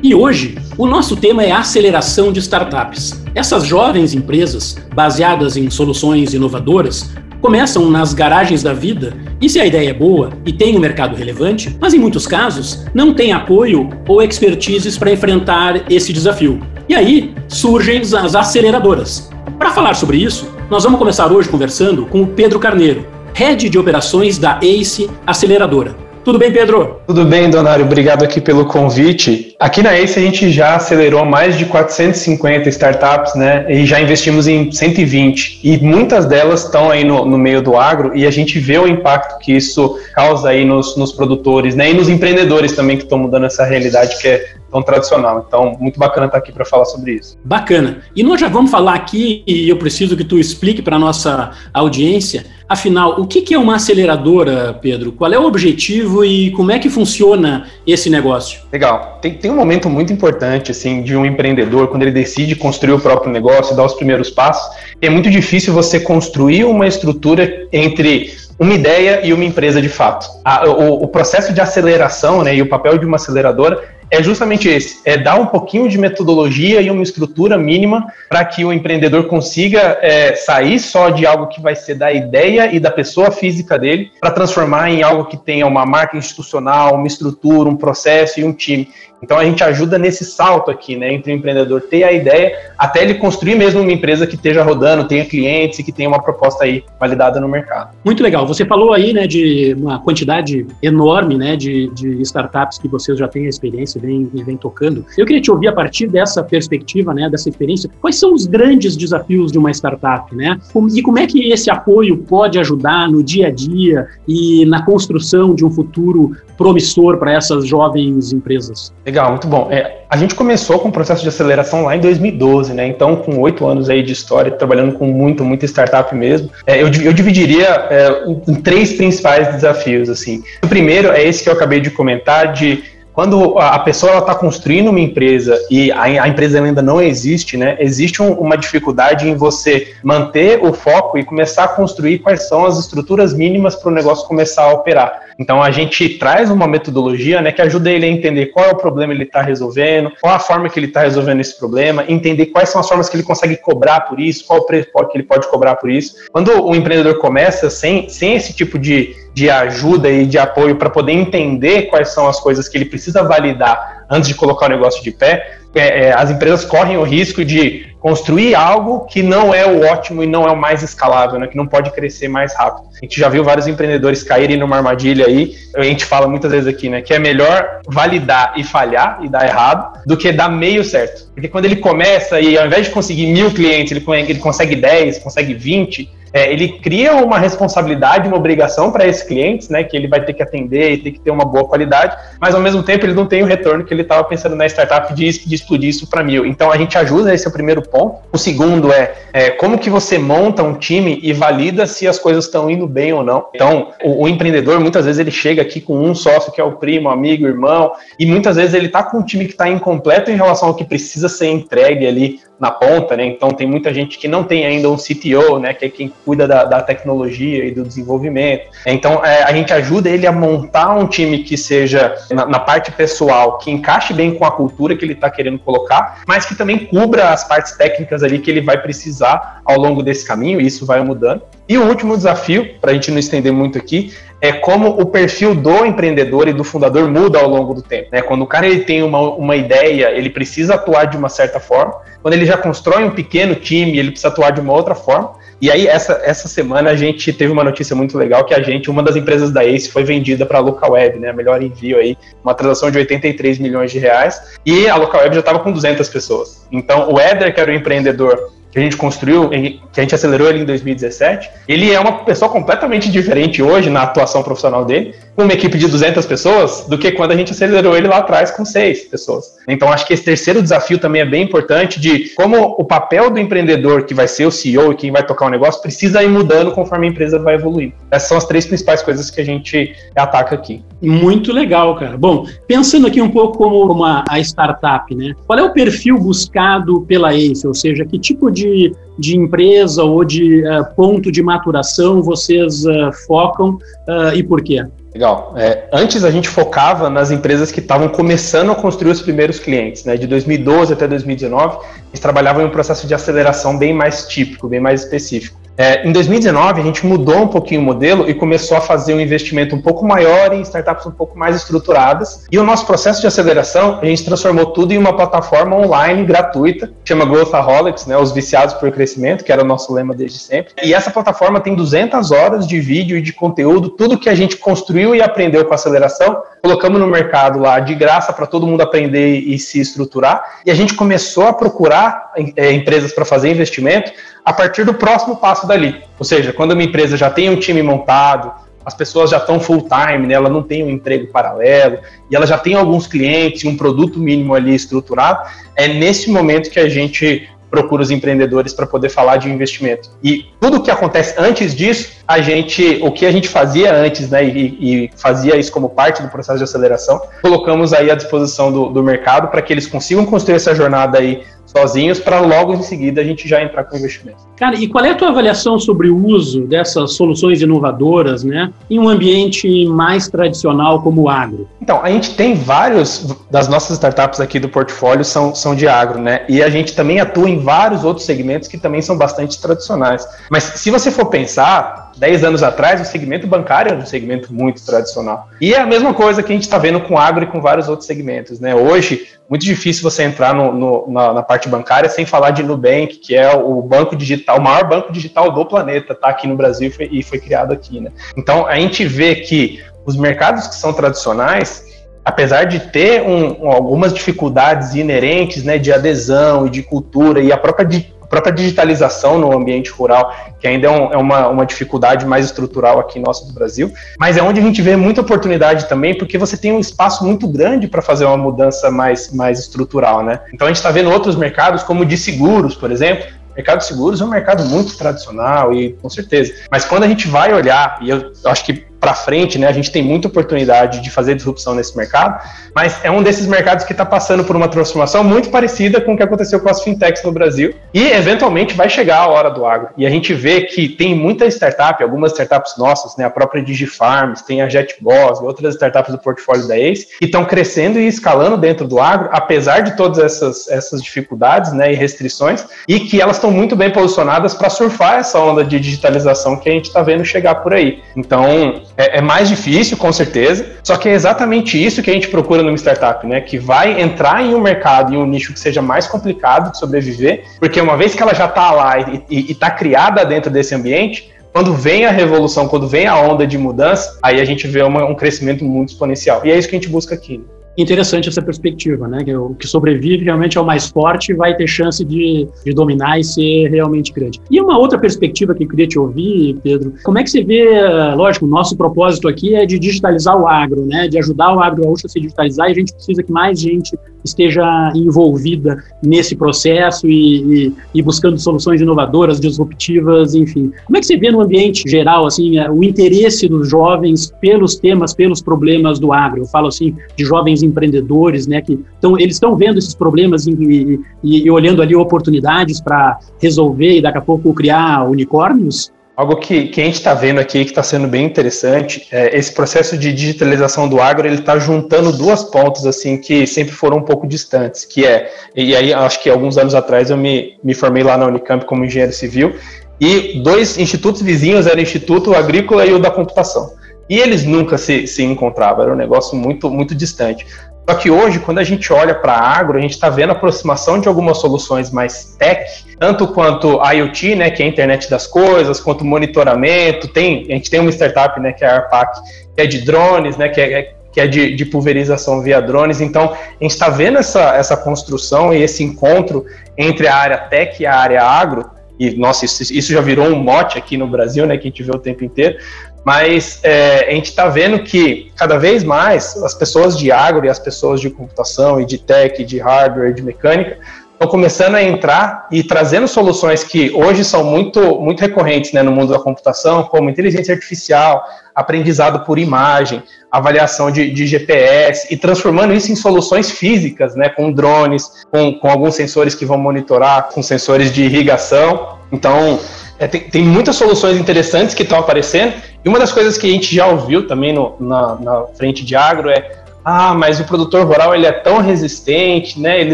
E 0.02 0.16
hoje, 0.16 0.58
o 0.78 0.88
nosso 0.88 1.18
tema 1.18 1.44
é 1.44 1.52
aceleração 1.52 2.32
de 2.32 2.40
startups. 2.40 3.22
Essas 3.36 3.66
jovens 3.66 4.14
empresas, 4.14 4.78
baseadas 4.94 5.58
em 5.58 5.70
soluções 5.70 6.34
inovadoras, 6.34 7.12
começam 7.42 7.90
nas 7.90 8.14
garagens 8.14 8.64
da 8.64 8.74
vida 8.74 9.14
e 9.42 9.50
se 9.50 9.60
a 9.60 9.66
ideia 9.66 9.90
é 9.90 9.94
boa 9.94 10.32
e 10.46 10.54
tem 10.54 10.76
um 10.76 10.80
mercado 10.80 11.16
relevante, 11.16 11.76
mas 11.80 11.94
em 11.94 12.00
muitos 12.00 12.28
casos 12.28 12.86
não 12.94 13.14
tem 13.14 13.32
apoio 13.32 13.90
ou 14.08 14.22
expertises 14.22 14.98
para 14.98 15.12
enfrentar 15.12 15.92
esse 15.92 16.14
desafio. 16.14 16.60
E 16.88 16.96
aí 16.96 17.34
surgem 17.48 18.02
as 18.02 18.36
aceleradoras. 18.36 19.30
Para 19.58 19.72
falar 19.72 19.94
sobre 19.94 20.18
isso, 20.18 20.50
nós 20.70 20.84
vamos 20.84 21.00
começar 21.00 21.32
hoje 21.32 21.50
conversando 21.50 22.06
com 22.06 22.22
o 22.22 22.28
Pedro 22.28 22.60
Carneiro, 22.60 23.08
Head 23.34 23.70
de 23.70 23.80
Operações 23.80 24.38
da 24.38 24.60
ACE 24.62 25.10
Aceleradora. 25.26 26.09
Tudo 26.30 26.38
bem, 26.38 26.52
Pedro? 26.52 27.02
Tudo 27.08 27.26
bem, 27.26 27.50
Donário. 27.50 27.84
Obrigado 27.84 28.24
aqui 28.24 28.40
pelo 28.40 28.64
convite. 28.64 29.56
Aqui 29.60 29.82
na 29.82 29.98
ACE 29.98 30.20
a 30.20 30.22
gente 30.22 30.52
já 30.52 30.76
acelerou 30.76 31.26
mais 31.26 31.58
de 31.58 31.66
450 31.66 32.70
startups, 32.70 33.34
né? 33.34 33.66
E 33.68 33.84
já 33.84 34.00
investimos 34.00 34.48
em 34.48 34.72
120. 34.72 35.60
E 35.64 35.80
muitas 35.80 36.28
delas 36.28 36.66
estão 36.66 36.92
aí 36.92 37.04
no, 37.04 37.26
no 37.26 37.36
meio 37.36 37.64
do 37.64 37.76
agro 37.76 38.16
e 38.16 38.28
a 38.28 38.32
gente 38.32 38.60
vê 38.60 38.78
o 38.78 38.88
impacto 38.88 39.40
que 39.40 39.54
isso 39.54 39.98
causa 40.14 40.50
aí 40.50 40.64
nos, 40.64 40.96
nos 40.96 41.12
produtores, 41.12 41.74
né? 41.74 41.90
E 41.90 41.96
nos 41.96 42.08
empreendedores 42.08 42.74
também 42.74 42.96
que 42.96 43.06
estão 43.06 43.18
mudando 43.18 43.48
essa 43.48 43.66
realidade 43.66 44.16
que 44.22 44.28
é 44.28 44.54
tão 44.70 44.84
tradicional. 44.84 45.44
Então, 45.48 45.76
muito 45.80 46.00
bacana 46.00 46.28
estar 46.28 46.38
aqui 46.38 46.52
para 46.52 46.64
falar 46.64 46.86
sobre 46.86 47.14
isso. 47.14 47.36
Bacana. 47.44 48.04
E 48.16 48.22
nós 48.22 48.40
já 48.40 48.48
vamos 48.48 48.70
falar 48.70 48.94
aqui, 48.94 49.44
e 49.48 49.68
eu 49.68 49.78
preciso 49.78 50.16
que 50.16 50.24
tu 50.24 50.38
explique 50.38 50.84
para 50.84 50.96
a 50.96 51.00
nossa 51.00 51.52
audiência, 51.74 52.46
afinal, 52.70 53.20
o 53.20 53.26
que 53.26 53.54
é 53.54 53.58
uma 53.58 53.76
aceleradora, 53.76 54.78
Pedro? 54.80 55.12
Qual 55.12 55.34
é 55.34 55.40
o 55.40 55.46
objetivo 55.46 56.24
e 56.24 56.52
como 56.52 56.72
é 56.72 56.78
que 56.78 56.90
funciona 56.90 57.66
esse 57.86 58.10
negócio? 58.10 58.62
Legal. 58.72 59.18
Tem, 59.22 59.34
tem 59.34 59.50
um 59.50 59.56
momento 59.56 59.90
muito 59.90 60.14
importante, 60.14 60.70
assim, 60.70 61.02
de 61.02 61.16
um 61.16 61.26
empreendedor, 61.26 61.88
quando 61.88 62.04
ele 62.04 62.12
decide 62.12 62.56
construir 62.56 62.94
o 62.94 63.00
próprio 63.00 63.32
negócio, 63.32 63.76
dar 63.76 63.86
os 63.86 63.96
primeiros 63.96 64.30
passos. 64.30 64.78
É 65.02 65.10
muito 65.10 65.30
difícil 65.32 65.74
você 65.74 66.00
construir 66.00 66.64
uma 66.64 66.86
estrutura 66.86 67.68
entre 67.74 68.32
uma 68.60 68.74
ideia 68.74 69.26
e 69.26 69.34
uma 69.34 69.46
empresa 69.46 69.82
de 69.82 69.90
fato. 69.90 70.28
A, 70.46 70.70
o, 70.70 71.04
o, 71.04 71.08
processo 71.08 71.54
de 71.54 71.62
aceleração 71.62 72.44
né, 72.44 72.54
e 72.56 72.62
o 72.62 72.68
papel 72.68 72.98
de 72.98 73.06
uma 73.06 73.16
aceleradora 73.16 73.82
é 74.12 74.24
justamente 74.24 74.68
esse: 74.68 75.02
é 75.06 75.18
dar 75.18 75.36
um 75.36 75.46
pouquinho 75.46 75.88
de 75.88 75.98
metodologia 75.98 76.82
e 76.82 76.90
uma 76.90 77.04
estrutura 77.04 77.58
mínima 77.58 78.12
para 78.28 78.44
que 78.46 78.66
o 78.66 78.74
empreendedor 78.74 79.26
consiga 79.28 80.00
é, 80.02 80.36
sair 80.36 80.80
só 80.80 81.10
de 81.10 81.26
algo 81.26 81.48
que 81.48 81.62
vai 81.62 81.76
ser 81.76 81.96
da 81.96 82.12
ideia 82.12 82.74
e 82.74 82.80
da 82.80 82.92
pessoa 82.92 83.32
física 83.32 83.78
dele 83.78 84.12
para 84.20 84.32
transformar 84.32 84.90
em 84.90 85.04
algo 85.04 85.26
que 85.26 85.38
tenha 85.38 85.68
uma 85.68 85.86
marca 85.86 86.18
institucional, 86.18 86.96
uma 86.96 87.08
estrutura, 87.08 87.70
um 87.70 87.76
processo 87.76 88.40
e 88.40 88.44
um 88.44 88.54
time. 88.54 88.90
Então 89.22 89.38
a 89.38 89.44
gente 89.44 89.64
ajuda 89.64 89.98
nesse 89.98 90.26
salto 90.26 90.72
aqui, 90.72 90.96
né, 90.96 91.14
entre 91.14 91.32
o 91.32 91.36
empreendedor 91.36 91.82
ter 91.82 92.04
a 92.04 92.12
ideia 92.12 92.56
até 92.78 93.04
ele 93.04 93.16
construir 93.16 93.56
mesmo 93.56 93.82
uma 93.82 93.92
empresa 93.92 94.26
que 94.26 94.36
esteja 94.36 94.64
rodando, 94.64 95.08
tenha 95.08 95.26
clientes 95.26 95.80
e 95.80 95.84
que 95.84 95.92
tenha 95.92 96.10
uma 96.10 96.22
proposta 96.22 96.64
aí 96.64 96.84
validada 97.00 97.40
no 97.40 97.48
mercado. 97.48 97.96
Muito 98.04 98.24
legal. 98.24 98.48
Você 98.48 98.66
falou 98.66 98.94
aí, 98.94 99.14
né, 99.14 99.28
de 99.28 99.76
uma 99.78 100.00
quantidade 100.00 100.66
enorme, 100.82 101.38
né, 101.38 101.56
de, 101.56 101.90
de 101.94 102.22
startups 102.22 102.78
que 102.78 102.88
vocês 102.88 103.18
já 103.18 103.28
têm 103.28 103.46
experiência 103.46 104.00
vem, 104.00 104.30
e 104.34 104.44
vem 104.44 104.58
tocando. 104.58 105.06
Eu 105.18 105.26
queria 105.26 105.42
te 105.42 105.52
ouvir 105.52 105.68
a 105.68 105.74
partir 105.74 106.08
dessa 106.08 106.44
perspectiva, 106.44 107.14
né, 107.14 107.30
dessa 107.30 107.50
experiência, 107.50 107.90
quais 108.00 108.16
são 108.16 108.34
os 108.34 108.46
grandes 108.46 108.96
desafios 108.96 109.52
de 109.52 109.58
uma 109.58 109.72
startup, 109.72 110.34
né? 110.36 110.60
E 110.96 111.02
como 111.02 111.20
é 111.20 111.28
que 111.28 111.52
esse 111.52 111.70
apoio 111.70 112.18
pode 112.18 112.60
ajudar 112.60 113.10
no 113.10 113.24
dia 113.24 113.48
a 113.48 113.52
dia 113.52 114.08
e 114.28 114.66
na 114.66 114.84
construção 114.84 115.54
de 115.54 115.66
um 115.66 115.72
futuro 115.72 116.36
promissor 116.58 117.18
para 117.18 117.34
essas 117.34 117.66
jovens 117.68 118.34
empresas? 118.34 118.94
Legal, 119.10 119.32
muito 119.32 119.48
bom. 119.48 119.70
É, 119.72 120.02
a 120.08 120.16
gente 120.16 120.36
começou 120.36 120.78
com 120.78 120.90
o 120.90 120.92
processo 120.92 121.24
de 121.24 121.30
aceleração 121.30 121.86
lá 121.86 121.96
em 121.96 122.00
2012, 122.00 122.74
né? 122.74 122.86
Então, 122.86 123.16
com 123.16 123.40
oito 123.40 123.66
anos 123.66 123.90
aí 123.90 124.04
de 124.04 124.14
história, 124.14 124.52
trabalhando 124.52 124.94
com 125.00 125.08
muito, 125.08 125.44
muita 125.44 125.66
startup 125.66 126.14
mesmo, 126.14 126.52
é, 126.68 126.80
eu, 126.80 126.92
eu 127.02 127.12
dividiria 127.12 127.88
é, 127.90 128.24
em 128.48 128.54
três 128.54 128.94
principais 128.94 129.48
desafios, 129.48 130.10
assim. 130.10 130.44
O 130.64 130.68
primeiro 130.68 131.10
é 131.12 131.24
esse 131.24 131.42
que 131.42 131.50
eu 131.50 131.54
acabei 131.54 131.80
de 131.80 131.90
comentar, 131.90 132.54
de 132.54 132.84
quando 133.14 133.58
a 133.60 133.80
pessoa 133.80 134.20
está 134.20 134.34
construindo 134.34 134.90
uma 134.90 135.00
empresa 135.00 135.58
e 135.70 135.92
a, 135.92 136.04
a, 136.04 136.28
empresa 136.28 136.64
ainda 136.64 136.82
não 136.82 137.02
existe, 137.02 137.58
né, 137.58 137.76
existe 137.80 138.22
um, 138.22 138.34
uma 138.34 138.58
dificuldade 138.58 139.28
em 139.28 139.36
você 139.36 139.94
manter 140.04 140.64
o 140.64 140.72
foco 140.74 141.18
e 141.18 141.26
começar 141.26 141.66
a 141.66 141.68
construir 141.68 142.20
quais 142.20 142.48
são 142.48 142.66
as 142.66 142.78
estruturas 142.78 143.34
mínimas 143.34 143.76
para 143.76 143.90
o 143.90 143.94
negócio 143.94 144.28
começar 144.28 144.64
a 144.64 144.74
operar. 144.74 145.30
Então 145.40 145.64
a 145.64 145.72
gente 145.72 146.18
traz 146.18 146.52
uma 146.52 146.68
metodologia 146.68 147.42
né, 147.42 147.52
que 147.52 147.62
ajuda 147.62 147.90
ele 147.90 148.06
a 148.06 148.10
entender 148.10 148.48
qual 148.48 148.66
é 148.66 148.72
o 148.72 148.76
problema 148.76 149.14
que 149.14 149.18
ele 149.18 149.24
está 149.24 149.42
resolvendo, 149.42 150.12
qual 150.22 150.36
a 150.36 150.40
forma 150.40 150.70
que 150.70 150.78
ele 150.78 150.88
está 150.88 151.02
resolvendo 151.02 151.40
esse 151.40 151.58
problema, 151.58 152.04
entender 152.10 152.48
quais 152.48 152.70
são 152.70 152.82
as 152.82 152.88
formas 152.88 153.10
que 153.10 153.16
ele 153.16 153.24
consegue 153.24 153.56
cobrar 153.56 154.02
por 154.02 154.20
isso, 154.20 154.46
qual 154.46 154.60
o 154.60 154.66
preço 154.66 154.90
que 155.12 155.18
ele 155.18 155.24
pode 155.24 155.48
cobrar 155.50 155.76
por 155.76 155.90
isso. 155.90 156.16
Quando 156.32 156.52
o 156.62 156.76
empreendedor 156.76 157.20
começa 157.20 157.70
sem, 157.70 158.10
sem 158.10 158.36
esse 158.36 158.54
tipo 158.54 158.78
de, 158.78 159.16
de 159.40 159.50
ajuda 159.50 160.10
e 160.10 160.26
de 160.26 160.38
apoio 160.38 160.76
para 160.76 160.90
poder 160.90 161.14
entender 161.14 161.84
quais 161.84 162.10
são 162.10 162.28
as 162.28 162.42
coisas 162.42 162.68
que 162.68 162.78
ele 162.78 162.84
precisa 162.84 163.24
validar 163.24 164.06
antes 164.10 164.28
de 164.28 164.36
colocar 164.36 164.66
o 164.66 164.70
negócio 164.70 165.02
de 165.02 165.12
pé, 165.12 165.60
é, 165.74 166.08
é, 166.08 166.14
as 166.14 166.30
empresas 166.30 166.66
correm 166.66 166.98
o 166.98 167.04
risco 167.04 167.46
de 167.46 167.88
construir 168.02 168.54
algo 168.54 169.06
que 169.06 169.22
não 169.22 169.54
é 169.54 169.66
o 169.66 169.86
ótimo 169.86 170.24
e 170.24 170.28
não 170.28 170.46
é 170.46 170.52
o 170.52 170.58
mais 170.58 170.84
escalável, 170.84 171.40
né, 171.40 171.48
que 171.48 171.56
não 171.56 171.68
pode 171.68 171.92
crescer 171.92 172.28
mais 172.28 172.54
rápido. 172.54 172.90
A 172.98 173.06
gente 173.06 173.18
já 173.18 173.30
viu 173.30 173.44
vários 173.46 173.66
empreendedores 173.66 174.24
caírem 174.24 174.58
numa 174.58 174.76
armadilha 174.76 175.28
aí, 175.28 175.54
a 175.76 175.84
gente 175.84 176.04
fala 176.04 176.28
muitas 176.28 176.52
vezes 176.52 176.68
aqui, 176.68 176.90
né, 176.90 177.02
que 177.02 177.14
é 177.14 177.20
melhor 177.20 177.82
validar 177.88 178.54
e 178.58 178.64
falhar 178.64 179.20
e 179.22 179.30
dar 179.30 179.48
errado 179.48 180.02
do 180.06 180.18
que 180.18 180.34
dar 180.34 180.50
meio 180.50 180.84
certo. 180.84 181.32
Porque 181.34 181.48
quando 181.48 181.66
ele 181.66 181.78
começa 181.78 182.42
e 182.42 182.58
ao 182.58 182.66
invés 182.66 182.88
de 182.88 182.92
conseguir 182.92 183.28
mil 183.28 183.52
clientes, 183.52 183.92
ele, 183.92 184.04
ele 184.28 184.40
consegue 184.40 184.76
10, 184.76 185.20
consegue 185.20 185.54
20, 185.54 186.10
é, 186.34 186.52
ele 186.52 186.80
cria 186.80 187.16
uma 187.16 187.38
responsabilidade, 187.38 188.28
uma 188.28 188.38
obrigação 188.38 188.92
para 188.92 189.08
esses 189.08 189.24
clientes, 189.24 189.70
né, 189.70 189.84
que 189.84 189.96
ele 189.96 190.08
vai 190.08 190.24
ter 190.24 190.34
que 190.34 190.44
atender 190.44 190.92
e 190.92 190.98
ter 190.98 191.12
que 191.12 191.20
ter 191.20 191.32
uma 191.32 191.46
boa 191.46 191.66
qualidade, 191.66 192.16
mas 192.40 192.54
ao 192.54 192.62
mesmo 192.62 192.84
tempo 192.84 193.06
ele 193.06 193.14
não 193.14 193.26
tem 193.26 193.44
o 193.44 193.46
retorno 193.46 193.84
que 193.84 193.94
ele 193.94 194.02
estava 194.02 194.24
pensando 194.24 194.56
na 194.56 194.66
startup 194.66 195.14
de, 195.14 195.46
de 195.46 195.56
explodir 195.56 195.90
isso 195.90 196.08
para 196.08 196.24
mil. 196.24 196.46
Então 196.46 196.72
a 196.72 196.78
gente 196.78 196.98
ajuda, 196.98 197.34
esse 197.34 197.46
é 197.46 197.50
o 197.50 197.54
primeiro 197.54 197.82
ponto. 197.82 198.18
O 198.32 198.38
segundo 198.38 198.92
é, 198.92 199.14
é, 199.34 199.50
como 199.52 199.78
que 199.78 199.90
você 199.90 200.18
monta 200.18 200.64
um 200.64 200.74
time 200.74 201.20
e 201.24 201.34
valida 201.34 201.86
se 201.88 202.08
as 202.08 202.20
coisas 202.20 202.46
estão 202.46 202.70
indo 202.70 202.88
bem 202.88 203.14
ou 203.14 203.24
não. 203.24 203.48
Então 203.54 203.90
o, 204.04 204.24
o, 204.24 204.28
empreendedor 204.28 204.80
muitas 204.80 205.06
vezes 205.06 205.20
ele 205.20 205.32
chega 205.32 205.62
aqui 205.62 205.82
com 205.82 205.98
um 205.98 206.14
sócio 206.14 206.52
que 206.52 206.62
é 206.62 206.64
o 206.64 206.74
primo, 206.74 207.10
amigo, 207.10 207.48
irmão, 207.48 207.92
e 208.18 208.26
muitas 208.26 208.56
vezes 208.56 208.74
ele 208.74 208.88
está 208.88 209.04
com 209.04 209.18
um 209.18 209.24
time 209.24 209.46
que 209.46 209.52
está 209.52 209.68
incompleto 209.68 210.32
em 210.32 210.36
relação 210.36 210.70
ao 210.70 210.76
que 210.76 210.84
precisa 210.84 211.28
ser 211.28 211.48
entregue 211.48 212.08
ali 212.08 212.40
na 212.60 212.70
ponta, 212.70 213.16
né? 213.16 213.26
Então 213.26 213.52
tem 213.52 213.66
muita 213.66 213.94
gente 213.94 214.18
que 214.18 214.28
não 214.28 214.44
tem 214.44 214.66
ainda 214.66 214.90
um 214.90 214.98
CTO, 214.98 215.60
né? 215.60 215.74
Que 215.74 215.86
é 215.86 215.90
quem 215.90 216.12
cuida 216.26 216.48
da, 216.48 216.66
da 216.66 216.82
tecnologia 216.82 217.66
e 217.66 217.72
do 217.72 217.84
desenvolvimento. 217.84 218.68
Então 218.86 219.24
é, 219.24 219.44
a 219.44 219.54
gente 219.54 219.72
ajuda 219.74 220.10
ele 220.10 220.28
a 220.28 220.32
montar 220.32 220.96
um 220.96 221.08
time 221.08 221.40
que 221.40 221.58
seja 221.58 222.16
na, 222.32 222.46
na 222.46 222.60
parte 222.60 222.92
pessoal, 222.92 223.58
que 223.58 223.72
encaixe 223.72 224.14
bem 224.14 224.36
com 224.36 224.46
a 224.46 224.52
cultura 224.52 224.96
que 224.96 225.06
ele 225.06 225.14
está 225.14 225.30
querendo 225.30 225.60
colocar, 225.60 226.22
mas 226.28 226.46
que 226.46 226.56
também 226.56 226.86
cubra 226.86 227.30
as 227.30 227.48
partes 227.48 227.78
técnicas 227.78 228.24
ali 228.24 228.40
que 228.40 228.52
ele 228.52 228.62
vai 228.62 228.82
precisar 228.82 229.62
ao 229.64 229.78
longo 229.78 230.04
desse 230.04 230.26
caminho. 230.26 230.60
E 230.60 230.68
isso 230.68 230.86
vai 230.86 231.02
mudando. 231.02 231.42
E 231.68 231.78
o 231.78 231.88
último 231.88 232.18
desafio, 232.18 232.76
para 232.82 232.92
a 232.92 232.94
gente 232.94 233.12
não 233.12 233.20
estender 233.20 233.54
muito 233.54 233.78
aqui, 233.78 234.12
é 234.42 234.54
como 234.54 234.90
o 234.90 235.06
perfil 235.06 235.54
do 235.54 235.86
empreendedor 235.86 236.48
e 236.48 236.54
do 236.54 236.64
fundador 236.64 237.10
muda 237.10 237.40
ao 237.40 237.50
longo 237.50 237.74
do 237.74 237.82
tempo. 237.82 238.10
Né? 238.12 238.22
Quando 238.22 238.44
o 238.44 238.48
cara 238.48 238.68
ele 238.68 238.82
tem 238.82 239.04
uma, 239.04 239.20
uma 239.20 239.56
ideia, 239.56 240.12
ele 240.12 240.30
precisa 240.30 240.76
atuar 240.76 241.06
de 241.06 241.18
uma 241.18 241.30
certa 241.30 241.60
forma. 241.60 241.96
Quando 242.22 242.34
ele 242.34 242.46
já 242.46 242.58
constrói 242.58 243.04
um 243.04 243.12
pequeno 243.12 243.56
time, 243.56 243.98
ele 243.98 244.12
precisa 244.12 244.30
atuar 244.30 244.52
de 244.52 244.62
uma 244.62 244.74
outra 244.74 244.96
forma. 244.96 245.34
E 245.62 245.70
aí, 245.70 245.88
essa, 245.88 246.22
essa 246.24 246.48
semana, 246.48 246.90
a 246.90 246.96
gente 246.96 247.34
teve 247.34 247.52
uma 247.52 247.66
notícia 247.66 247.94
muito 247.94 248.18
legal 248.18 248.46
que 248.46 248.54
a 248.54 248.62
gente, 248.62 248.90
uma 248.90 249.04
das 249.04 249.18
empresas 249.18 249.52
da 249.52 249.66
Ace, 249.66 249.92
foi 249.92 250.06
vendida 250.06 250.46
para 250.46 250.58
a 250.58 250.62
LocalWeb, 250.62 251.20
né? 251.20 251.34
Melhor 251.34 251.62
envio 251.62 251.98
aí, 251.98 252.18
uma 252.42 252.54
transação 252.54 252.90
de 252.90 252.98
83 252.98 253.60
milhões 253.60 253.92
de 253.92 254.00
reais. 254.00 254.58
E 254.66 254.88
a 254.88 254.96
LocalWeb 254.96 255.34
já 255.34 255.42
estava 255.42 255.60
com 255.60 255.72
200 255.72 256.08
pessoas. 256.08 256.59
Então, 256.72 257.12
o 257.12 257.20
Éder, 257.20 257.54
que 257.54 257.60
era 257.60 257.72
o 257.72 257.74
empreendedor 257.74 258.52
que 258.72 258.78
a 258.78 258.82
gente 258.82 258.98
construiu, 258.98 259.50
que 259.50 260.00
a 260.00 260.02
gente 260.02 260.14
acelerou 260.14 260.48
ele 260.48 260.60
em 260.60 260.66
2017, 260.66 261.50
ele 261.68 261.92
é 261.92 262.00
uma 262.00 262.24
pessoa 262.24 262.52
completamente 262.52 263.10
diferente 263.10 263.64
hoje 263.64 263.90
na 263.90 264.04
atuação 264.04 264.44
profissional 264.44 264.86
dele, 264.86 265.16
com 265.36 265.44
uma 265.44 265.54
equipe 265.54 265.78
de 265.78 265.88
200 265.88 266.26
pessoas, 266.26 266.86
do 266.88 266.98
que 266.98 267.12
quando 267.12 267.32
a 267.32 267.36
gente 267.36 267.52
acelerou 267.52 267.98
ele 267.98 268.08
lá 268.08 268.18
atrás 268.18 268.52
com 268.52 268.64
seis 268.64 269.06
pessoas. 269.06 269.58
Então, 269.68 269.92
acho 269.92 270.06
que 270.06 270.14
esse 270.14 270.24
terceiro 270.24 270.62
desafio 270.62 271.00
também 271.00 271.22
é 271.22 271.26
bem 271.26 271.44
importante 271.44 272.00
de 272.00 272.30
como 272.36 272.76
o 272.78 272.84
papel 272.84 273.32
do 273.32 273.40
empreendedor, 273.40 274.04
que 274.04 274.14
vai 274.14 274.28
ser 274.28 274.46
o 274.46 274.52
CEO 274.52 274.92
e 274.92 274.96
quem 274.96 275.12
vai 275.12 275.26
tocar 275.26 275.48
o 275.48 275.50
negócio, 275.50 275.82
precisa 275.82 276.22
ir 276.22 276.30
mudando 276.30 276.72
conforme 276.72 277.08
a 277.08 277.10
empresa 277.10 277.40
vai 277.40 277.56
evoluindo. 277.56 277.94
Essas 278.12 278.30
são 278.30 278.38
as 278.38 278.46
três 278.46 278.66
principais 278.68 279.02
coisas 279.02 279.32
que 279.32 279.42
a 279.42 279.46
gente 279.46 279.96
ataca 280.16 280.54
aqui. 280.54 280.84
Muito 281.02 281.52
legal, 281.52 281.96
cara. 281.96 282.18
Bom, 282.18 282.46
pensando 282.68 283.08
aqui 283.08 283.22
um 283.22 283.30
pouco 283.30 283.58
como 283.58 283.92
uma 283.92 284.24
a 284.30 284.40
startup, 284.42 285.16
né? 285.16 285.34
Qual 285.48 285.58
é 285.58 285.64
o 285.64 285.74
perfil 285.74 286.20
buscado 286.20 286.59
pela 287.08 287.34
ACE? 287.34 287.66
Ou 287.66 287.74
seja, 287.74 288.06
que 288.06 288.20
tipo 288.20 288.50
de, 288.52 288.94
de 289.18 289.38
empresa 289.38 290.04
ou 290.04 290.24
de 290.24 290.64
uh, 290.64 290.86
ponto 290.96 291.32
de 291.32 291.42
maturação 291.42 292.22
vocês 292.22 292.86
uh, 292.86 293.12
focam 293.28 293.78
uh, 294.08 294.36
e 294.36 294.44
por 294.44 294.62
quê? 294.62 294.86
Legal. 295.14 295.54
É, 295.58 295.90
antes 295.92 296.24
a 296.24 296.30
gente 296.30 296.48
focava 296.48 297.10
nas 297.10 297.32
empresas 297.32 297.72
que 297.72 297.80
estavam 297.80 298.10
começando 298.10 298.72
a 298.72 298.76
construir 298.76 299.12
os 299.12 299.22
primeiros 299.22 299.58
clientes, 299.60 300.06
né? 300.06 300.16
De 300.16 300.28
2012 300.28 300.94
até 300.94 301.08
2019, 301.08 301.80
eles 302.10 302.20
trabalhavam 302.20 302.62
em 302.62 302.66
um 302.66 302.70
processo 302.70 303.08
de 303.08 303.14
aceleração 303.14 303.78
bem 303.78 303.92
mais 303.94 304.28
típico, 304.28 304.68
bem 304.68 304.80
mais 304.80 305.04
específico. 305.04 305.60
É, 305.80 306.06
em 306.06 306.12
2019, 306.12 306.82
a 306.82 306.84
gente 306.84 307.06
mudou 307.06 307.38
um 307.38 307.48
pouquinho 307.48 307.80
o 307.80 307.84
modelo 307.86 308.30
e 308.30 308.34
começou 308.34 308.76
a 308.76 308.82
fazer 308.82 309.14
um 309.14 309.20
investimento 309.22 309.74
um 309.74 309.82
pouco 309.82 310.06
maior 310.06 310.52
em 310.52 310.60
startups 310.60 311.06
um 311.06 311.12
pouco 311.12 311.40
mais 311.40 311.56
estruturadas. 311.56 312.46
E 312.52 312.60
o 312.60 312.66
nosso 312.66 312.86
processo 312.86 313.22
de 313.22 313.28
aceleração, 313.28 313.98
a 314.02 314.06
gente 314.06 314.26
transformou 314.26 314.74
tudo 314.74 314.94
em 314.94 314.98
uma 314.98 315.16
plataforma 315.16 315.78
online 315.78 316.26
gratuita, 316.26 316.92
chama 317.06 317.24
Growthaholics, 317.24 318.06
né, 318.08 318.18
os 318.18 318.34
viciados 318.34 318.74
por 318.74 318.92
crescimento, 318.92 319.46
que 319.46 319.54
era 319.54 319.64
o 319.64 319.66
nosso 319.66 319.94
lema 319.94 320.14
desde 320.14 320.40
sempre. 320.40 320.74
E 320.84 320.94
essa 320.94 321.10
plataforma 321.10 321.62
tem 321.62 321.74
200 321.74 322.30
horas 322.32 322.68
de 322.68 322.78
vídeo 322.82 323.18
e 323.18 323.22
de 323.22 323.32
conteúdo, 323.32 323.88
tudo 323.88 324.20
que 324.20 324.28
a 324.28 324.36
gente 324.36 324.58
construiu 324.58 325.16
e 325.16 325.22
aprendeu 325.22 325.64
com 325.64 325.72
a 325.72 325.76
aceleração, 325.76 326.44
colocamos 326.62 327.00
no 327.00 327.08
mercado 327.08 327.58
lá 327.58 327.80
de 327.80 327.96
graça 327.96 328.34
para 328.34 328.46
todo 328.46 328.68
mundo 328.68 328.82
aprender 328.82 329.40
e 329.40 329.58
se 329.58 329.80
estruturar. 329.80 330.60
E 330.66 330.72
a 330.72 330.76
gente 330.76 330.94
começou 330.94 331.48
a 331.48 331.54
procurar 331.54 332.34
é, 332.58 332.74
empresas 332.74 333.14
para 333.14 333.24
fazer 333.24 333.50
investimento 333.50 334.12
a 334.50 334.54
partir 334.54 334.84
do 334.84 334.96
próximo 334.96 335.36
passo 335.36 335.68
dali. 335.68 336.02
Ou 336.18 336.26
seja, 336.26 336.52
quando 336.52 336.72
uma 336.72 336.82
empresa 336.82 337.16
já 337.16 337.30
tem 337.30 337.52
um 337.52 337.56
time 337.56 337.84
montado, 337.84 338.52
as 338.84 338.96
pessoas 338.96 339.30
já 339.30 339.38
estão 339.38 339.60
full 339.60 339.88
time, 339.88 340.26
né? 340.26 340.34
ela 340.34 340.50
não 340.50 340.64
tem 340.64 340.84
um 340.84 340.90
emprego 340.90 341.28
paralelo, 341.28 342.00
e 342.32 342.36
ela 342.36 342.48
já 342.48 342.58
tem 342.58 342.74
alguns 342.74 343.06
clientes, 343.06 343.64
um 343.66 343.78
produto 343.78 344.18
mínimo 344.18 344.56
ali 344.56 344.74
estruturado, 344.74 345.48
é 345.76 345.88
nesse 345.88 346.32
momento 346.32 346.72
que 346.72 346.80
a 346.80 346.90
gente 346.90 347.48
procura 347.70 348.02
os 348.02 348.10
empreendedores 348.10 348.74
para 348.74 348.88
poder 348.88 349.10
falar 349.10 349.38
de 349.38 349.48
investimento. 349.48 350.10
E 350.24 350.48
tudo 350.60 350.78
o 350.78 350.82
que 350.82 350.90
acontece 350.90 351.36
antes 351.38 351.76
disso, 351.76 352.14
a 352.28 352.42
gente, 352.42 352.98
o 353.04 353.12
que 353.12 353.28
a 353.28 353.32
gente 353.32 353.48
fazia 353.48 353.94
antes, 353.94 354.32
né, 354.32 354.44
e, 354.44 355.06
e 355.06 355.12
fazia 355.16 355.58
isso 355.58 355.72
como 355.72 355.90
parte 355.90 356.24
do 356.24 356.28
processo 356.30 356.58
de 356.58 356.64
aceleração, 356.64 357.22
colocamos 357.44 357.94
aí 357.94 358.10
à 358.10 358.16
disposição 358.16 358.72
do, 358.72 358.90
do 358.90 359.04
mercado 359.04 359.50
para 359.50 359.62
que 359.62 359.72
eles 359.72 359.86
consigam 359.86 360.26
construir 360.26 360.56
essa 360.56 360.74
jornada 360.74 361.20
aí 361.20 361.44
sozinhos 361.72 362.20
para 362.20 362.40
logo 362.40 362.74
em 362.74 362.82
seguida 362.82 363.22
a 363.22 363.24
gente 363.24 363.48
já 363.48 363.62
entrar 363.62 363.84
com 363.84 363.98
investimento. 363.98 364.38
Cara, 364.58 364.76
e 364.76 364.88
qual 364.88 365.06
é 365.06 365.12
a 365.12 365.16
tua 365.16 365.30
avaliação 365.30 365.80
sobre 365.80 366.10
o 366.10 366.26
uso 366.26 366.66
dessas 366.66 367.14
soluções 367.14 367.62
inovadoras, 367.62 368.44
né, 368.44 368.74
em 368.90 369.00
um 369.00 369.08
ambiente 369.08 369.86
mais 369.86 370.28
tradicional 370.28 371.02
como 371.02 371.24
o 371.24 371.30
agro? 371.30 371.68
Então, 371.82 372.04
a 372.04 372.10
gente 372.10 372.36
tem 372.36 372.56
vários 372.56 373.36
das 373.50 373.68
nossas 373.68 373.92
startups 373.92 374.40
aqui 374.40 374.60
do 374.60 374.70
portfólio 374.70 375.24
são, 375.24 375.56
são 375.56 375.76
de 375.76 375.88
agro, 375.88 376.20
né? 376.20 376.46
E 376.50 376.62
a 376.62 376.70
gente 376.70 376.96
também 376.96 377.20
atua 377.20 377.50
em 377.50 377.60
vários 377.60 378.04
outros 378.04 378.26
segmentos 378.26 378.68
que 378.68 378.78
também 378.78 379.02
são 379.02 379.18
bastante 379.18 379.60
tradicionais. 379.62 380.28
Mas 380.50 380.64
se 380.64 380.92
você 380.92 381.10
for 381.10 381.26
pensar, 381.26 382.09
10 382.20 382.44
anos 382.44 382.62
atrás, 382.62 383.00
o 383.00 383.06
segmento 383.06 383.48
bancário 383.48 383.92
era 383.92 384.00
um 384.00 384.06
segmento 384.06 384.54
muito 384.54 384.86
tradicional. 384.86 385.48
E 385.62 385.74
é 385.74 385.80
a 385.80 385.86
mesma 385.86 386.14
coisa 386.14 386.44
que 386.44 386.52
a 386.52 386.56
gente 386.56 386.64
está 386.64 386.78
vendo 386.78 387.00
com 387.00 387.18
agro 387.18 387.46
e 387.46 387.48
com 387.48 387.62
vários 387.62 387.88
outros 387.88 388.06
segmentos, 388.06 388.60
né? 388.60 388.76
Hoje, 388.76 389.28
muito 389.50 389.64
difícil 389.64 390.04
você 390.04 390.24
entrar 390.24 390.54
no, 390.54 390.74
no, 390.74 391.12
na, 391.12 391.34
na, 391.34 391.42
parte 391.42 391.70
bancária 391.70 392.10
sem 392.10 392.26
falar 392.26 392.52
de 392.52 392.62
Nubank, 392.62 393.18
que 393.18 393.36
é 393.36 393.56
o 393.56 393.82
banco 393.82 394.16
digital, 394.16 394.60
o 394.60 394.62
maior 394.62 394.88
banco 394.88 395.14
digital 395.14 395.52
do 395.52 395.66
planeta, 395.66 396.12
está 396.12 396.28
aqui 396.28 396.46
no 396.46 396.58
Brasil 396.58 396.92
foi, 396.92 397.08
e 397.10 397.24
foi 397.24 397.40
criado 397.40 397.72
aqui, 397.72 398.02
né? 398.02 398.12
Então 398.38 398.68
a 398.68 398.76
gente 398.76 399.06
vê 399.06 399.36
que 399.36 399.82
os 400.06 400.18
mercados 400.18 400.68
que 400.68 400.76
são 400.76 400.92
tradicionais, 400.92 401.86
apesar 402.26 402.66
de 402.66 402.80
ter 402.80 403.22
um, 403.22 403.72
algumas 403.72 404.14
dificuldades 404.14 404.94
inerentes, 404.94 405.64
né, 405.64 405.78
de 405.78 405.92
adesão 405.92 406.68
e 406.68 406.70
de 406.70 406.84
cultura 406.84 407.42
e 407.42 407.52
a 407.52 407.58
própria 407.58 407.86
própria 408.30 408.54
digitalização 408.54 409.38
no 409.38 409.52
ambiente 409.56 409.90
rural, 409.90 410.34
que 410.60 410.68
ainda 410.68 410.88
é, 410.88 410.92
um, 410.92 411.14
é 411.14 411.18
uma, 411.18 411.48
uma 411.48 411.66
dificuldade 411.66 412.26
mais 412.26 412.46
estrutural 412.46 413.00
aqui 413.00 413.20
nossa 413.20 413.46
do 413.46 413.54
Brasil, 413.54 413.92
mas 414.20 414.38
é 414.38 414.44
onde 414.44 414.60
a 414.60 414.64
gente 414.64 414.82
vê 414.82 414.96
muita 414.96 415.22
oportunidade 415.22 415.90
também, 415.90 416.18
porque 416.18 416.38
você 416.38 416.56
tem 416.56 416.72
um 416.72 416.80
espaço 416.80 417.26
muito 417.26 417.48
grande 417.48 417.88
para 417.88 418.02
fazer 418.02 418.26
uma 418.26 418.38
mudança 418.38 418.92
mais, 418.92 419.32
mais 419.32 419.60
estrutural, 419.60 420.24
né? 420.24 420.40
Então 420.54 420.68
a 420.68 420.70
gente 420.70 420.78
está 420.78 420.92
vendo 420.92 421.10
outros 421.10 421.36
mercados, 421.36 421.84
como 421.84 422.06
de 422.06 422.18
seguros, 422.18 422.76
por 422.76 422.92
exemplo, 422.92 423.26
mercado 423.56 423.80
de 423.80 423.86
seguros 423.86 424.22
é 424.22 424.24
um 424.24 424.30
mercado 424.30 424.64
muito 424.66 424.98
tradicional 424.98 425.74
e 425.74 425.94
com 425.94 426.10
certeza. 426.10 426.54
Mas 426.72 426.86
quando 426.86 427.04
a 427.04 427.08
gente 427.08 427.28
vai 427.28 427.54
olhar, 427.54 428.00
e 428.02 428.10
eu 428.10 428.32
acho 428.46 428.66
que 428.66 428.86
para 429.00 429.14
frente, 429.14 429.58
né? 429.58 429.68
A 429.68 429.72
gente 429.72 429.92
tem 429.92 430.04
muita 430.04 430.28
oportunidade 430.28 431.02
de 431.02 431.10
fazer 431.10 431.36
disrupção 431.36 431.74
nesse 431.74 431.96
mercado, 431.96 432.44
mas 432.76 433.00
é 433.04 433.10
um 433.10 433.24
desses 433.24 433.48
mercados 433.48 433.86
que 433.86 433.94
está 433.94 434.06
passando 434.06 434.44
por 434.44 434.56
uma 434.56 434.68
transformação 434.68 435.24
muito 435.24 435.50
parecida 435.50 436.02
com 436.02 436.14
o 436.14 436.18
que 436.18 436.24
aconteceu 436.24 436.60
com 436.60 436.70
as 436.70 436.84
fintechs 436.84 437.24
no 437.24 437.32
Brasil 437.32 437.74
e 437.94 438.08
eventualmente 438.08 438.74
vai 438.74 438.90
chegar 438.90 439.20
a 439.20 439.28
hora 439.28 439.50
do 439.50 439.66
agro. 439.66 439.90
E 439.98 440.06
a 440.06 440.10
gente 440.10 440.34
vê 440.34 440.62
que 440.62 440.90
tem 440.90 441.16
muita 441.16 441.46
startup, 441.48 442.02
algumas 442.04 442.32
startups 442.32 442.78
nossas, 442.78 443.16
né? 443.16 443.26
A 443.26 443.30
própria 443.30 443.64
DigiFarms, 443.64 444.42
tem 444.42 444.62
a 444.62 444.68
JetBoss, 444.68 445.42
outras 445.42 445.76
startups 445.76 446.12
do 446.12 446.18
portfólio 446.18 446.68
da 446.68 446.78
Ace, 446.78 447.08
que 447.20 447.26
estão 447.26 447.46
crescendo 447.46 448.00
e 448.00 448.08
escalando 448.08 448.58
dentro 448.58 448.88
do 448.88 449.00
agro, 449.00 449.30
apesar 449.32 449.82
de 449.82 449.96
todas 449.96 450.20
essas, 450.20 450.68
essas 450.70 451.02
dificuldades, 451.02 451.72
né? 451.72 451.94
E 451.94 451.96
restrições, 451.96 452.66
e 452.88 453.00
que 453.00 453.22
elas 453.22 453.38
estão 453.38 453.52
muito 453.52 453.76
bem 453.76 453.92
posicionadas 453.92 454.54
para 454.54 454.70
surfar 454.70 455.20
essa 455.20 455.40
onda 455.40 455.64
de 455.64 455.80
digitalização 455.80 456.58
que 456.58 456.70
a 456.70 456.72
gente 456.72 456.86
está 456.86 457.02
vendo 457.02 457.24
chegar 457.24 457.56
por 457.56 457.74
aí. 457.74 458.02
Então, 458.16 458.82
é, 459.00 459.20
é, 459.20 459.22
mais 459.22 459.48
difícil, 459.48 459.96
com 459.96 460.12
certeza, 460.12 460.66
só 460.84 460.98
que 460.98 461.08
é 461.08 461.14
exatamente 461.14 461.82
isso 461.82 462.04
que 462.04 462.10
a 462.10 462.14
gente 462.14 462.28
procura 462.28 462.62
numa 462.62 462.76
startup, 462.76 463.26
né? 463.26 463.40
Que 463.40 463.58
vai 463.58 464.02
entrar 464.02 464.44
em 464.44 464.54
um 464.54 464.60
mercado, 464.60 465.14
em 465.14 465.18
um 465.18 465.26
nicho 465.26 465.54
que 465.54 465.60
seja 465.60 465.82
mais 465.82 466.06
complicado 466.06 466.74
de 466.74 466.78
sobreviver, 466.78 467.46
porque 467.62 467.80
uma 467.80 467.96
vez 467.96 468.14
que 468.14 468.22
ela 468.22 468.36
já 468.36 468.46
está 468.46 468.72
lá 468.72 468.96
e 469.30 469.52
está 469.52 469.72
criada 469.72 470.26
dentro 470.26 470.52
desse 470.52 470.76
ambiente, 470.76 471.32
quando 471.54 471.74
vem 471.74 472.06
a 472.06 472.12
revolução, 472.12 472.68
quando 472.68 472.90
vem 472.90 473.08
a 473.08 473.16
onda 473.18 473.48
de 473.48 473.58
mudança, 473.58 474.20
aí 474.22 474.42
a 474.42 474.44
gente 474.44 474.68
vê 474.68 474.84
uma, 474.84 475.06
um 475.06 475.16
crescimento 475.16 475.64
muito 475.64 475.90
exponencial. 475.90 476.42
E 476.44 476.52
é 476.52 476.58
isso 476.58 476.68
que 476.68 476.76
a 476.76 476.80
gente 476.80 476.90
busca 476.90 477.16
aqui. 477.16 477.42
Interessante 477.80 478.28
essa 478.28 478.42
perspectiva, 478.42 479.08
né? 479.08 479.24
Que 479.24 479.34
o 479.34 479.56
que 479.56 479.66
sobrevive 479.66 480.26
realmente 480.26 480.58
é 480.58 480.62
o 480.62 480.66
mais 480.66 480.90
forte 480.90 481.32
e 481.32 481.36
vai 481.36 481.56
ter 481.56 481.66
chance 481.66 482.04
de, 482.04 482.46
de 482.66 482.74
dominar 482.74 483.18
e 483.18 483.24
ser 483.24 483.70
realmente 483.70 484.12
grande. 484.12 484.42
E 484.52 484.60
uma 484.60 484.78
outra 484.78 485.00
perspectiva 485.00 485.56
que 485.56 485.64
eu 485.64 485.68
queria 485.70 485.88
te 485.88 485.98
ouvir, 485.98 486.58
Pedro, 486.62 486.94
como 487.06 487.18
é 487.18 487.24
que 487.24 487.30
você 487.30 487.42
vê, 487.42 487.82
lógico, 488.16 488.46
o 488.46 488.50
nosso 488.50 488.76
propósito 488.76 489.30
aqui 489.30 489.56
é 489.56 489.66
de 489.66 489.80
digitalizar 489.80 490.38
o 490.38 490.46
agro, 490.46 490.86
né? 490.86 491.08
De 491.08 491.18
ajudar 491.18 491.56
o 491.56 491.62
agro 491.62 491.84
gaúcho 491.84 492.06
a 492.06 492.10
se 492.10 492.20
digitalizar 492.20 492.68
e 492.68 492.72
a 492.72 492.76
gente 492.76 492.94
precisa 492.94 493.24
que 493.24 493.32
mais 493.32 493.58
gente 493.58 493.98
esteja 494.24 494.92
envolvida 494.96 495.82
nesse 496.04 496.36
processo 496.36 497.08
e, 497.08 497.68
e, 497.68 497.74
e, 497.94 498.02
buscando 498.02 498.38
soluções 498.38 498.82
inovadoras, 498.82 499.40
disruptivas, 499.40 500.36
enfim. 500.36 500.72
Como 500.86 500.98
é 500.98 501.00
que 501.00 501.06
você 501.06 501.18
vê 501.18 501.32
no 501.32 501.42
ambiente 501.42 501.90
geral, 501.90 502.26
assim, 502.26 502.58
é, 502.58 502.70
o 502.70 502.84
interesse 502.84 503.48
dos 503.48 503.70
jovens 503.70 504.32
pelos 504.42 504.76
temas, 504.76 505.14
pelos 505.14 505.42
problemas 505.42 506.00
do 506.00 506.12
agro? 506.12 506.42
Eu 506.42 506.46
falo 506.46 506.68
assim 506.68 506.96
de 507.16 507.24
jovens 507.24 507.64
empreendedores, 507.70 508.48
né, 508.48 508.62
que 508.62 508.80
então 508.98 509.18
eles 509.18 509.36
estão 509.36 509.56
vendo 509.56 509.78
esses 509.78 509.94
problemas 509.94 510.48
e, 510.48 511.00
e, 511.24 511.46
e 511.46 511.52
olhando 511.52 511.82
ali 511.82 511.96
oportunidades 511.96 512.82
para 512.82 513.20
resolver 513.42 513.98
e 513.98 514.02
daqui 514.02 514.18
a 514.18 514.22
pouco 514.22 514.54
criar 514.54 515.10
unicórnios. 515.10 515.92
Algo 516.20 516.36
que, 516.36 516.66
que 516.66 516.82
a 516.82 516.84
gente 516.84 516.96
está 516.96 517.14
vendo 517.14 517.40
aqui 517.40 517.64
que 517.64 517.72
está 517.72 517.82
sendo 517.82 518.06
bem 518.06 518.26
interessante 518.26 519.08
é 519.10 519.38
esse 519.38 519.54
processo 519.54 519.98
de 519.98 520.12
digitalização 520.12 520.90
do 520.90 521.00
agro, 521.00 521.26
ele 521.26 521.36
está 521.36 521.58
juntando 521.58 522.12
duas 522.12 522.44
pontas 522.44 522.86
assim 522.86 523.18
que 523.18 523.48
sempre 523.48 523.74
foram 523.74 524.00
um 524.00 524.04
pouco 524.04 524.28
distantes, 524.28 524.84
que 524.84 525.06
é, 525.06 525.32
e 525.56 525.74
aí 525.74 525.94
acho 525.94 526.22
que 526.22 526.30
alguns 526.30 526.58
anos 526.58 526.76
atrás 526.76 527.10
eu 527.10 527.16
me, 527.16 527.58
me 527.64 527.74
formei 527.74 528.04
lá 528.04 528.18
na 528.18 528.28
Unicamp 528.28 528.66
como 528.66 528.84
engenheiro 528.84 529.14
civil, 529.14 529.56
e 529.98 530.42
dois 530.44 530.78
institutos 530.78 531.22
vizinhos 531.22 531.68
eram 531.68 531.80
o 531.80 531.82
Instituto 531.82 532.34
Agrícola 532.34 532.86
e 532.86 532.94
o 532.94 533.00
da 533.00 533.12
Computação. 533.12 533.72
E 534.10 534.18
eles 534.18 534.44
nunca 534.44 534.78
se, 534.78 535.06
se 535.06 535.24
encontravam, 535.24 535.84
era 535.84 535.94
um 535.94 535.98
negócio 535.98 536.36
muito, 536.36 536.70
muito 536.70 536.96
distante. 536.96 537.46
Só 537.90 537.96
que 537.96 538.12
hoje, 538.12 538.40
quando 538.40 538.60
a 538.60 538.64
gente 538.64 538.94
olha 538.94 539.16
para 539.16 539.34
a 539.34 539.58
agro, 539.58 539.78
a 539.78 539.82
gente 539.82 539.94
está 539.94 540.10
vendo 540.10 540.30
a 540.30 540.34
aproximação 540.34 541.00
de 541.00 541.08
algumas 541.08 541.40
soluções 541.40 541.90
mais 541.90 542.36
tech, 542.38 542.86
tanto 543.00 543.28
quanto 543.28 543.82
IoT, 543.84 544.36
né, 544.36 544.52
que 544.52 544.62
é 544.62 544.66
a 544.68 544.70
internet 544.70 545.10
das 545.10 545.26
coisas, 545.26 545.80
quanto 545.80 546.06
monitoramento. 546.06 547.08
Tem, 547.08 547.48
a 547.50 547.54
gente 547.54 547.70
tem 547.70 547.80
uma 547.80 547.90
startup, 547.92 548.40
né, 548.40 548.54
que 548.54 548.64
é 548.64 548.68
a 548.68 548.76
ARPAC, 548.76 549.20
que 549.56 549.62
é 549.62 549.66
de 549.66 549.82
drones, 549.82 550.38
né, 550.38 550.50
que 550.50 550.62
é, 550.62 550.94
que 551.12 551.20
é 551.20 551.26
de, 551.26 551.56
de 551.56 551.66
pulverização 551.66 552.44
via 552.44 552.62
drones. 552.62 553.02
Então, 553.02 553.34
a 553.34 553.64
gente 553.64 553.72
está 553.72 553.90
vendo 553.90 554.20
essa, 554.20 554.56
essa 554.56 554.78
construção 554.78 555.52
e 555.52 555.64
esse 555.64 555.84
encontro 555.84 556.46
entre 556.78 557.08
a 557.08 557.16
área 557.16 557.38
tech 557.38 557.82
e 557.82 557.88
a 557.88 557.96
área 557.96 558.24
agro. 558.24 558.70
E, 559.00 559.12
nossa, 559.18 559.46
isso, 559.46 559.64
isso 559.74 559.94
já 559.94 560.02
virou 560.02 560.28
um 560.28 560.36
mote 560.36 560.78
aqui 560.78 560.96
no 560.96 561.08
Brasil, 561.08 561.48
né, 561.48 561.58
que 561.58 561.68
a 561.68 561.72
gente 561.72 561.82
vê 561.82 561.92
o 561.92 562.00
tempo 562.00 562.24
inteiro. 562.24 562.58
Mas 563.04 563.60
é, 563.64 564.08
a 564.10 564.12
gente 564.12 564.30
está 564.30 564.48
vendo 564.48 564.80
que 564.80 565.32
cada 565.36 565.58
vez 565.58 565.84
mais 565.84 566.36
as 566.44 566.54
pessoas 566.54 566.98
de 566.98 567.12
agro 567.12 567.46
e 567.46 567.50
as 567.50 567.60
pessoas 567.60 568.02
de 568.02 568.10
computação 568.10 568.80
e 568.80 568.86
de 568.86 568.98
tech, 568.98 569.44
de 569.44 569.58
hardware, 569.58 570.14
de 570.14 570.22
mecânica 570.22 570.78
estão 571.20 571.28
começando 571.28 571.76
a 571.76 571.84
entrar 571.84 572.48
e 572.50 572.64
trazendo 572.64 573.06
soluções 573.06 573.62
que 573.62 573.92
hoje 573.92 574.24
são 574.24 574.42
muito, 574.42 574.80
muito 575.02 575.20
recorrentes 575.20 575.74
né, 575.74 575.84
no 575.84 575.92
mundo 575.92 576.14
da 576.14 576.20
computação, 576.20 576.84
como 576.84 577.10
inteligência 577.10 577.54
artificial, 577.54 578.24
aprendizado 578.56 579.26
por 579.26 579.38
imagem, 579.38 580.02
avaliação 580.32 580.90
de, 580.90 581.12
de 581.12 581.28
GPS, 581.28 582.08
e 582.10 582.16
transformando 582.16 582.74
isso 582.74 582.90
em 582.90 582.96
soluções 582.96 583.52
físicas, 583.52 584.16
né, 584.16 584.30
com 584.30 584.50
drones, 584.50 585.26
com, 585.30 585.54
com 585.60 585.70
alguns 585.70 585.96
sensores 585.96 586.34
que 586.34 586.46
vão 586.46 586.58
monitorar, 586.58 587.30
com 587.34 587.44
sensores 587.44 587.92
de 587.92 588.04
irrigação. 588.04 589.00
Então, 589.12 589.60
é, 590.00 590.08
tem, 590.08 590.22
tem, 590.22 590.44
muitas 590.44 590.78
soluções 590.78 591.18
interessantes 591.18 591.76
que 591.76 591.84
estão 591.84 592.00
aparecendo, 592.00 592.54
e 592.84 592.88
uma 592.88 592.98
das 592.98 593.12
coisas 593.12 593.38
que 593.38 593.46
a 593.48 593.52
gente 593.52 593.76
já 593.76 593.86
ouviu 593.86 594.26
também 594.26 594.54
no, 594.54 594.76
na, 594.80 595.16
na, 595.16 595.46
frente 595.58 595.84
de 595.84 595.96
agro 595.96 596.30
é 596.30 596.60
ah, 596.84 597.14
mas 597.14 597.40
o 597.40 597.44
produtor 597.44 597.86
rural 597.86 598.16
ele 598.16 598.26
é 598.26 598.32
tão 598.32 598.60
resistente, 598.60 599.60
né? 599.60 599.80
Ele 599.80 599.94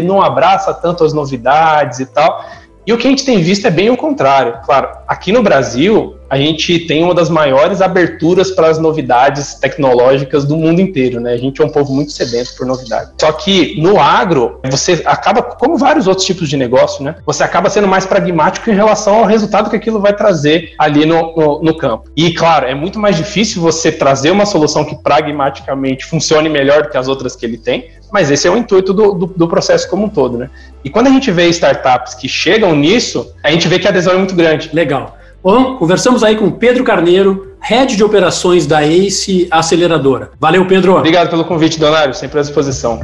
não 0.00 0.22
abraça 0.22 0.72
tanto 0.72 1.04
as 1.04 1.12
novidades 1.12 1.98
e 1.98 2.06
tal. 2.06 2.44
E 2.86 2.92
o 2.92 2.96
que 2.96 3.06
a 3.06 3.10
gente 3.10 3.24
tem 3.24 3.42
visto 3.42 3.66
é 3.66 3.70
bem 3.70 3.90
o 3.90 3.96
contrário. 3.96 4.60
Claro, 4.64 4.88
aqui 5.08 5.32
no 5.32 5.42
Brasil, 5.42 6.16
a 6.28 6.36
gente 6.36 6.80
tem 6.80 7.02
uma 7.02 7.14
das 7.14 7.30
maiores 7.30 7.80
aberturas 7.80 8.50
para 8.50 8.68
as 8.68 8.78
novidades 8.78 9.54
tecnológicas 9.54 10.44
do 10.44 10.56
mundo 10.56 10.80
inteiro, 10.80 11.20
né? 11.20 11.32
A 11.32 11.36
gente 11.36 11.62
é 11.62 11.64
um 11.64 11.68
povo 11.68 11.92
muito 11.92 12.12
sedento 12.12 12.54
por 12.56 12.66
novidade. 12.66 13.12
Só 13.20 13.30
que 13.32 13.80
no 13.80 14.00
agro, 14.00 14.60
você 14.70 15.02
acaba, 15.04 15.42
como 15.42 15.76
vários 15.76 16.06
outros 16.06 16.26
tipos 16.26 16.48
de 16.48 16.56
negócio, 16.56 17.04
né? 17.04 17.16
Você 17.24 17.44
acaba 17.44 17.70
sendo 17.70 17.86
mais 17.86 18.06
pragmático 18.06 18.70
em 18.70 18.74
relação 18.74 19.16
ao 19.16 19.24
resultado 19.24 19.70
que 19.70 19.76
aquilo 19.76 20.00
vai 20.00 20.14
trazer 20.14 20.74
ali 20.78 21.06
no, 21.06 21.34
no, 21.36 21.62
no 21.62 21.76
campo. 21.76 22.10
E, 22.16 22.32
claro, 22.32 22.66
é 22.66 22.74
muito 22.74 22.98
mais 22.98 23.16
difícil 23.16 23.62
você 23.62 23.92
trazer 23.92 24.30
uma 24.30 24.46
solução 24.46 24.84
que 24.84 24.96
pragmaticamente 24.96 26.04
funcione 26.04 26.48
melhor 26.48 26.82
do 26.82 26.90
que 26.90 26.96
as 26.96 27.08
outras 27.08 27.36
que 27.36 27.46
ele 27.46 27.58
tem, 27.58 27.90
mas 28.12 28.30
esse 28.30 28.46
é 28.46 28.50
o 28.50 28.56
intuito 28.56 28.92
do, 28.92 29.12
do, 29.12 29.26
do 29.26 29.48
processo 29.48 29.88
como 29.88 30.06
um 30.06 30.08
todo, 30.08 30.38
né? 30.38 30.50
E 30.84 30.90
quando 30.90 31.08
a 31.08 31.10
gente 31.10 31.30
vê 31.30 31.48
startups 31.48 32.14
que 32.14 32.28
chegam 32.28 32.74
nisso, 32.74 33.32
a 33.42 33.50
gente 33.50 33.66
vê 33.68 33.78
que 33.78 33.86
a 33.86 33.90
adesão 33.90 34.14
é 34.14 34.16
muito 34.16 34.34
grande. 34.34 34.70
Legal. 34.72 35.16
Bom, 35.46 35.76
conversamos 35.76 36.24
aí 36.24 36.34
com 36.34 36.50
Pedro 36.50 36.82
Carneiro, 36.82 37.52
Head 37.60 37.94
de 37.94 38.02
Operações 38.02 38.66
da 38.66 38.84
ACE 38.84 39.46
Aceleradora. 39.48 40.32
Valeu, 40.40 40.66
Pedro. 40.66 40.96
Obrigado 40.96 41.30
pelo 41.30 41.44
convite, 41.44 41.78
Donário. 41.78 42.12
Sempre 42.14 42.40
à 42.40 42.42
disposição. 42.42 42.98